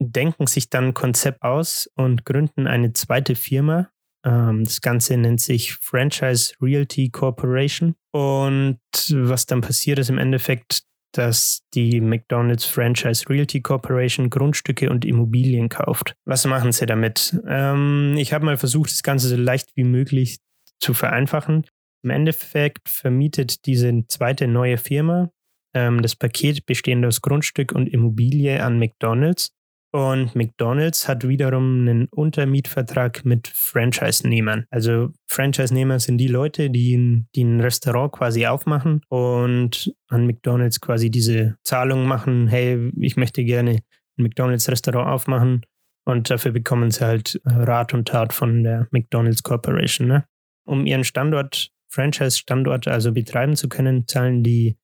denken 0.00 0.46
sich 0.46 0.70
dann 0.70 0.86
ein 0.86 0.94
Konzept 0.94 1.42
aus 1.42 1.88
und 1.96 2.24
gründen 2.24 2.66
eine 2.66 2.92
zweite 2.94 3.34
Firma. 3.34 3.90
Ähm, 4.24 4.64
das 4.64 4.80
Ganze 4.80 5.16
nennt 5.16 5.40
sich 5.40 5.74
Franchise 5.74 6.54
Realty 6.60 7.10
Corporation. 7.10 7.94
Und 8.12 8.78
was 9.10 9.46
dann 9.46 9.60
passiert 9.60 9.98
ist 9.98 10.10
im 10.10 10.18
Endeffekt, 10.18 10.84
dass 11.12 11.60
die 11.74 12.00
McDonald's 12.00 12.64
Franchise 12.64 13.28
Realty 13.28 13.60
Corporation 13.60 14.30
Grundstücke 14.30 14.90
und 14.90 15.04
Immobilien 15.04 15.68
kauft. 15.68 16.16
Was 16.24 16.44
machen 16.46 16.72
sie 16.72 16.86
damit? 16.86 17.38
Ähm, 17.46 18.14
ich 18.16 18.32
habe 18.32 18.44
mal 18.44 18.56
versucht, 18.56 18.90
das 18.90 19.02
Ganze 19.02 19.28
so 19.28 19.36
leicht 19.36 19.70
wie 19.76 19.84
möglich 19.84 20.38
zu 20.80 20.94
vereinfachen. 20.94 21.66
Im 22.02 22.10
Endeffekt 22.10 22.88
vermietet 22.88 23.66
diese 23.66 24.06
zweite 24.08 24.46
neue 24.46 24.76
Firma 24.76 25.30
ähm, 25.74 26.02
das 26.02 26.16
Paket 26.16 26.66
bestehend 26.66 27.04
aus 27.04 27.20
Grundstück 27.20 27.72
und 27.72 27.88
Immobilie 27.88 28.62
an 28.62 28.78
McDonald's 28.78 29.52
Und 29.94 30.34
McDonald's 30.34 31.06
hat 31.06 31.26
wiederum 31.28 31.82
einen 31.82 32.06
Untermietvertrag 32.06 33.24
mit 33.24 33.46
Franchise-Nehmern. 33.46 34.66
Also 34.70 35.10
Franchise-Nehmer 35.28 36.00
sind 36.00 36.18
die 36.18 36.26
Leute, 36.26 36.68
die 36.68 37.24
die 37.36 37.44
ein 37.44 37.60
Restaurant 37.60 38.10
quasi 38.10 38.44
aufmachen 38.44 39.02
und 39.08 39.94
an 40.08 40.26
McDonald's 40.26 40.80
quasi 40.80 41.10
diese 41.10 41.56
Zahlung 41.62 42.06
machen, 42.06 42.48
hey, 42.48 42.90
ich 42.98 43.16
möchte 43.16 43.44
gerne 43.44 43.70
ein 44.18 44.22
McDonald's-Restaurant 44.24 45.08
aufmachen. 45.08 45.64
Und 46.06 46.28
dafür 46.28 46.50
bekommen 46.50 46.90
sie 46.90 47.06
halt 47.06 47.40
Rat 47.44 47.94
und 47.94 48.08
Tat 48.08 48.32
von 48.32 48.64
der 48.64 48.88
McDonald's 48.90 49.44
Corporation. 49.44 50.08
Ne? 50.08 50.24
Um 50.64 50.86
ihren 50.86 51.04
Standort, 51.04 51.70
Franchise-Standort 51.88 52.88
also 52.88 53.12
betreiben 53.12 53.56
zu 53.56 53.68
können, 53.68 54.06
zahlen 54.06 54.42
die 54.42 54.76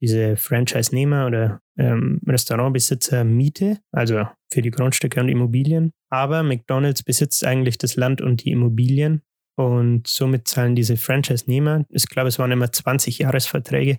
diese 0.00 0.36
Franchise-Nehmer 0.36 1.26
oder 1.26 1.60
ähm, 1.78 2.20
Restaurantbesitzer 2.26 3.24
Miete, 3.24 3.78
also 3.90 4.26
für 4.52 4.60
die 4.60 4.70
Grundstücke 4.70 5.20
und 5.20 5.28
Immobilien. 5.28 5.92
Aber 6.10 6.42
McDonald's 6.42 7.02
besitzt 7.02 7.44
eigentlich 7.44 7.78
das 7.78 7.96
Land 7.96 8.20
und 8.20 8.44
die 8.44 8.50
Immobilien 8.50 9.22
und 9.56 10.06
somit 10.06 10.48
zahlen 10.48 10.74
diese 10.74 10.96
Franchise-Nehmer, 10.96 11.84
ich 11.88 12.08
glaube, 12.08 12.28
es 12.28 12.38
waren 12.38 12.52
immer 12.52 12.70
20 12.70 13.18
Jahresverträge, 13.18 13.98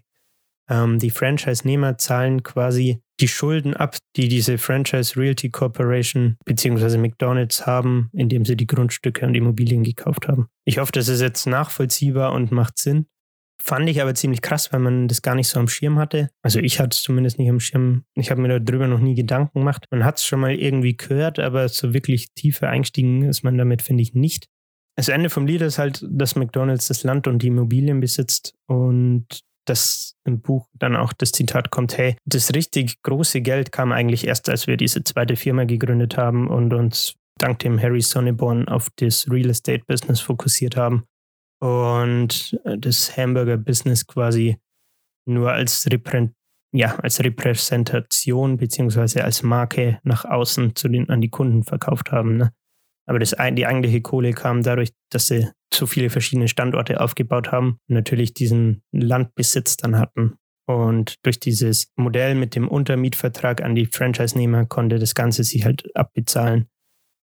ähm, 0.70 1.00
die 1.00 1.10
Franchise-Nehmer 1.10 1.98
zahlen 1.98 2.44
quasi 2.44 3.02
die 3.20 3.28
Schulden 3.28 3.74
ab, 3.74 3.98
die 4.16 4.28
diese 4.28 4.58
Franchise 4.58 5.18
Realty 5.18 5.50
Corporation 5.50 6.38
bzw. 6.46 6.98
McDonald's 6.98 7.66
haben, 7.66 8.10
indem 8.14 8.46
sie 8.46 8.58
die 8.58 8.68
Grundstücke 8.68 9.26
und 9.26 9.36
Immobilien 9.36 9.84
gekauft 9.84 10.28
haben. 10.28 10.48
Ich 10.66 10.78
hoffe, 10.78 10.92
das 10.92 11.08
ist 11.08 11.22
jetzt 11.22 11.46
nachvollziehbar 11.48 12.34
und 12.34 12.52
macht 12.52 12.78
Sinn. 12.78 13.08
Fand 13.62 13.90
ich 13.90 14.02
aber 14.02 14.14
ziemlich 14.14 14.42
krass, 14.42 14.72
weil 14.74 14.82
man 14.82 15.08
das 15.08 15.22
gar 15.22 15.34
nicht 15.34 15.48
so 15.48 15.60
am 15.60 15.68
Schirm 15.68 15.98
hatte. 15.98 16.30
Also 16.44 16.60
ich 16.60 16.80
hatte 16.80 16.94
es 16.94 17.02
zumindest 17.02 17.40
nicht 17.40 17.50
am 17.50 17.60
Schirm. 17.60 18.04
Ich 18.14 18.30
habe 18.30 18.42
mir 18.42 18.60
darüber 18.60 18.88
noch 18.88 19.00
nie 19.00 19.16
Gedanken 19.16 19.60
gemacht. 19.60 19.86
Man 19.90 20.04
hat 20.04 20.18
es 20.18 20.26
schon 20.26 20.42
mal 20.42 20.54
irgendwie 20.54 20.98
gehört, 20.98 21.40
aber 21.40 21.68
so 21.70 21.94
wirklich 21.94 22.34
tiefer 22.34 22.70
eingestiegen 22.70 23.24
ist 23.24 23.44
man 23.44 23.58
damit, 23.58 23.82
finde 23.82 24.04
ich, 24.04 24.14
nicht. 24.14 24.48
Das 24.98 25.10
Ende 25.10 25.30
vom 25.30 25.46
Lied 25.46 25.62
ist 25.62 25.78
halt, 25.78 26.06
dass 26.10 26.36
McDonalds 26.36 26.88
das 26.88 27.04
Land 27.04 27.28
und 27.28 27.42
die 27.42 27.48
Immobilien 27.48 28.00
besitzt 28.00 28.54
und 28.68 29.42
dass 29.66 30.16
im 30.26 30.42
Buch 30.42 30.68
dann 30.74 30.96
auch 30.96 31.14
das 31.14 31.32
Zitat 31.32 31.72
kommt, 31.72 31.98
hey, 31.98 32.16
das 32.26 32.54
richtig 32.54 33.02
große 33.04 33.42
Geld 33.42 33.72
kam 33.72 33.92
eigentlich 33.92 34.28
erst, 34.28 34.50
als 34.50 34.68
wir 34.68 34.78
diese 34.78 35.04
zweite 35.04 35.36
Firma 35.36 35.66
gegründet 35.66 36.18
haben 36.18 36.48
und 36.48 36.74
uns 36.74 37.16
dank 37.38 37.60
dem 37.60 37.82
Harry 37.82 38.02
Sonneborn 38.02 38.68
auf 38.68 38.90
das 38.96 39.30
Real 39.30 39.50
Estate 39.50 39.84
Business 39.88 40.22
fokussiert 40.22 40.78
haben 40.78 41.04
und 41.60 42.60
äh, 42.64 42.78
das 42.78 43.16
Hamburger-Business 43.16 44.08
quasi 44.08 44.58
nur 45.28 45.52
als, 45.52 45.88
Reprä 45.92 46.30
ja, 46.74 46.96
als 46.98 47.24
Repräsentation 47.24 48.58
beziehungsweise 48.58 49.24
als 49.24 49.44
Marke 49.44 50.00
nach 50.04 50.26
außen 50.26 50.76
zu 50.76 50.90
den, 50.90 51.10
an 51.10 51.22
die 51.22 51.30
Kunden 51.30 51.64
verkauft 51.64 52.12
haben. 52.12 52.38
Ne? 52.38 52.52
Aber 53.08 53.20
das, 53.20 53.36
die 53.54 53.66
eigentliche 53.66 54.02
Kohle 54.02 54.34
kam 54.34 54.64
dadurch, 54.64 54.92
dass 55.12 55.28
sie 55.28 55.50
so 55.74 55.86
viele 55.86 56.10
verschiedene 56.10 56.48
Standorte 56.48 57.02
aufgebaut 57.02 57.52
haben 57.52 57.80
und 57.88 57.96
natürlich 57.96 58.34
diesen 58.34 58.82
Landbesitz 58.92 59.78
dann 59.78 60.00
hatten. 60.00 60.36
Und 60.68 61.24
durch 61.24 61.40
dieses 61.40 61.92
Modell 61.96 62.34
mit 62.34 62.56
dem 62.56 62.68
Untermietvertrag 62.68 63.62
an 63.62 63.76
die 63.76 63.86
Franchise-Nehmer 63.86 64.66
konnte 64.66 64.98
das 64.98 65.14
Ganze 65.14 65.44
sich 65.44 65.66
halt 65.66 65.96
abbezahlen. 65.96 66.68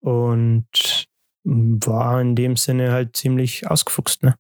Und 0.01 1.07
war 1.45 2.21
in 2.21 2.35
dem 2.35 2.57
Sinne 2.57 2.93
halt 2.93 3.17
ziemlich 3.17 3.69
ausgefuchst. 3.69 4.23
Ne? 4.23 4.35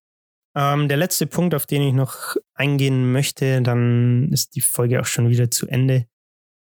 Ähm, 0.56 0.88
der 0.88 0.96
letzte 0.96 1.26
Punkt, 1.26 1.54
auf 1.54 1.66
den 1.66 1.82
ich 1.82 1.94
noch 1.94 2.36
eingehen 2.54 3.12
möchte, 3.12 3.62
dann 3.62 4.30
ist 4.32 4.56
die 4.56 4.60
Folge 4.60 5.00
auch 5.00 5.06
schon 5.06 5.28
wieder 5.30 5.50
zu 5.50 5.66
Ende. 5.68 6.06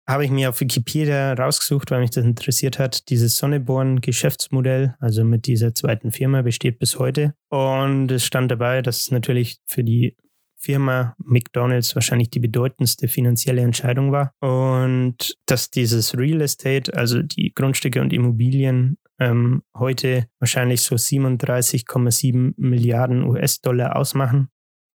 Habe 0.08 0.24
ich 0.24 0.30
mir 0.30 0.50
auf 0.50 0.60
Wikipedia 0.60 1.32
rausgesucht, 1.32 1.90
weil 1.90 2.00
mich 2.00 2.10
das 2.10 2.24
interessiert 2.24 2.78
hat. 2.78 3.08
Dieses 3.08 3.36
Sonneborn-Geschäftsmodell, 3.38 4.94
also 5.00 5.24
mit 5.24 5.46
dieser 5.46 5.74
zweiten 5.74 6.12
Firma, 6.12 6.42
besteht 6.42 6.78
bis 6.78 6.98
heute. 6.98 7.34
Und 7.48 8.12
es 8.12 8.24
stand 8.24 8.50
dabei, 8.50 8.82
dass 8.82 9.00
es 9.00 9.10
natürlich 9.10 9.58
für 9.66 9.82
die 9.82 10.16
Firma 10.56 11.14
McDonald's 11.18 11.94
wahrscheinlich 11.94 12.30
die 12.30 12.40
bedeutendste 12.40 13.08
finanzielle 13.08 13.62
Entscheidung 13.62 14.12
war. 14.12 14.32
Und 14.40 15.36
dass 15.46 15.70
dieses 15.70 16.16
Real 16.16 16.40
Estate, 16.40 16.94
also 16.94 17.22
die 17.22 17.52
Grundstücke 17.52 18.00
und 18.00 18.12
Immobilien, 18.12 18.98
ähm, 19.18 19.62
heute 19.76 20.26
wahrscheinlich 20.38 20.82
so 20.82 20.94
37,7 20.96 22.54
Milliarden 22.56 23.24
US-Dollar 23.24 23.96
ausmachen 23.96 24.48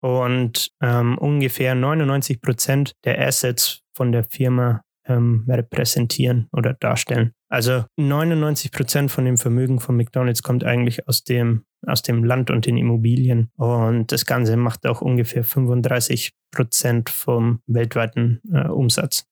und 0.01 0.71
ähm, 0.83 1.19
ungefähr 1.19 1.75
99 1.75 2.41
Prozent 2.41 2.93
der 3.05 3.27
Assets 3.27 3.83
von 3.95 4.13
der 4.13 4.25
Firma 4.25 4.83
ähm, 5.09 5.45
repräsentieren 5.49 6.49
oder 6.53 6.75
darstellen. 6.75 7.33
Also 7.49 7.85
99 7.97 8.71
Prozent 8.71 9.11
von 9.11 9.25
dem 9.25 9.39
Vermögen 9.39 9.81
von 9.81 9.97
McDonald's 9.97 10.43
kommt 10.43 10.65
eigentlich 10.65 11.09
aus 11.09 11.25
dem, 11.25 11.65
aus 11.87 12.03
dem 12.03 12.23
Land 12.25 12.51
und 12.51 12.67
den 12.67 12.77
Immobilien. 12.77 13.51
Und 13.57 14.13
das 14.13 14.27
Ganze 14.27 14.57
macht 14.57 14.87
auch 14.87 15.01
ungefähr 15.01 15.45
35 15.45 16.33
Prozent 16.51 17.11
vom 17.11 17.61
weltweiten 17.67 18.41
äh, 18.53 18.69
Umsatz. 18.69 19.25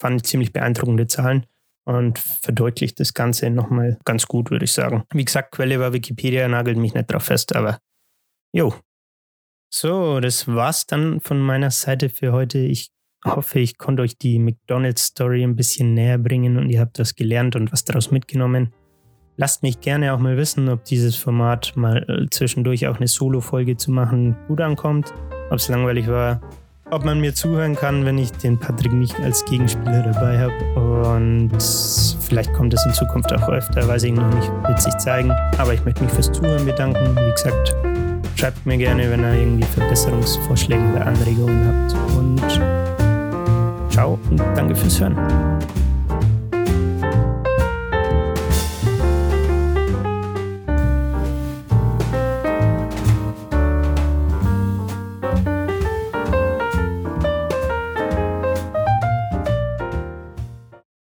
Fand 0.00 0.16
ich 0.16 0.22
ziemlich 0.24 0.52
beeindruckende 0.52 1.06
Zahlen 1.06 1.46
und 1.84 2.18
verdeutlicht 2.18 2.98
das 3.00 3.14
Ganze 3.14 3.50
nochmal 3.50 3.98
ganz 4.04 4.26
gut, 4.26 4.50
würde 4.50 4.64
ich 4.64 4.72
sagen. 4.72 5.04
Wie 5.12 5.24
gesagt, 5.24 5.52
Quelle 5.52 5.80
war 5.80 5.92
Wikipedia, 5.92 6.48
nagelt 6.48 6.78
mich 6.78 6.94
nicht 6.94 7.12
drauf 7.12 7.24
fest, 7.24 7.54
aber 7.54 7.78
jo. 8.52 8.74
So, 9.72 10.18
das 10.20 10.48
war's 10.48 10.86
dann 10.86 11.20
von 11.20 11.40
meiner 11.40 11.70
Seite 11.70 12.08
für 12.08 12.32
heute. 12.32 12.58
Ich 12.58 12.90
hoffe, 13.24 13.60
ich 13.60 13.78
konnte 13.78 14.02
euch 14.02 14.16
die 14.16 14.38
McDonald's-Story 14.38 15.42
ein 15.42 15.56
bisschen 15.56 15.94
näher 15.94 16.18
bringen 16.18 16.56
und 16.56 16.70
ihr 16.70 16.80
habt 16.80 16.98
das 16.98 17.14
gelernt 17.14 17.56
und 17.56 17.72
was 17.72 17.84
daraus 17.84 18.10
mitgenommen. 18.10 18.72
Lasst 19.36 19.62
mich 19.62 19.80
gerne 19.80 20.12
auch 20.12 20.18
mal 20.18 20.36
wissen, 20.36 20.68
ob 20.68 20.84
dieses 20.84 21.16
Format 21.16 21.72
mal 21.74 22.04
äh, 22.08 22.26
zwischendurch 22.30 22.86
auch 22.86 22.96
eine 22.96 23.08
Solo-Folge 23.08 23.76
zu 23.76 23.90
machen 23.90 24.36
gut 24.48 24.60
ankommt, 24.60 25.14
ob 25.50 25.56
es 25.56 25.68
langweilig 25.68 26.08
war, 26.08 26.40
ob 26.90 27.04
man 27.04 27.20
mir 27.20 27.34
zuhören 27.34 27.74
kann, 27.74 28.04
wenn 28.04 28.18
ich 28.18 28.32
den 28.32 28.58
Patrick 28.58 28.92
nicht 28.92 29.18
als 29.20 29.44
Gegenspieler 29.44 30.02
dabei 30.02 30.38
habe. 30.38 31.14
Und 31.14 31.50
vielleicht 32.20 32.52
kommt 32.52 32.74
es 32.74 32.84
in 32.84 32.92
Zukunft 32.92 33.32
auch 33.32 33.48
öfter, 33.48 33.86
weiß 33.86 34.02
ich 34.02 34.12
noch 34.12 34.28
nicht, 34.34 34.50
wird 34.66 34.80
sich 34.80 34.96
zeigen. 34.98 35.30
Aber 35.56 35.72
ich 35.72 35.84
möchte 35.84 36.04
mich 36.04 36.12
fürs 36.12 36.30
Zuhören 36.32 36.66
bedanken. 36.66 37.16
Wie 37.16 37.30
gesagt, 37.30 37.74
schreibt 38.36 38.66
mir 38.66 38.76
gerne, 38.76 39.10
wenn 39.10 39.20
ihr 39.20 39.34
irgendwie 39.34 39.64
Verbesserungsvorschläge 39.64 40.82
oder 40.92 41.06
Anregungen 41.06 41.66
habt. 41.66 42.16
Und 42.18 42.99
ciao 44.00 44.18
und 44.30 44.40
danke 44.56 44.74
fürs 44.74 44.98
Hören. 44.98 45.14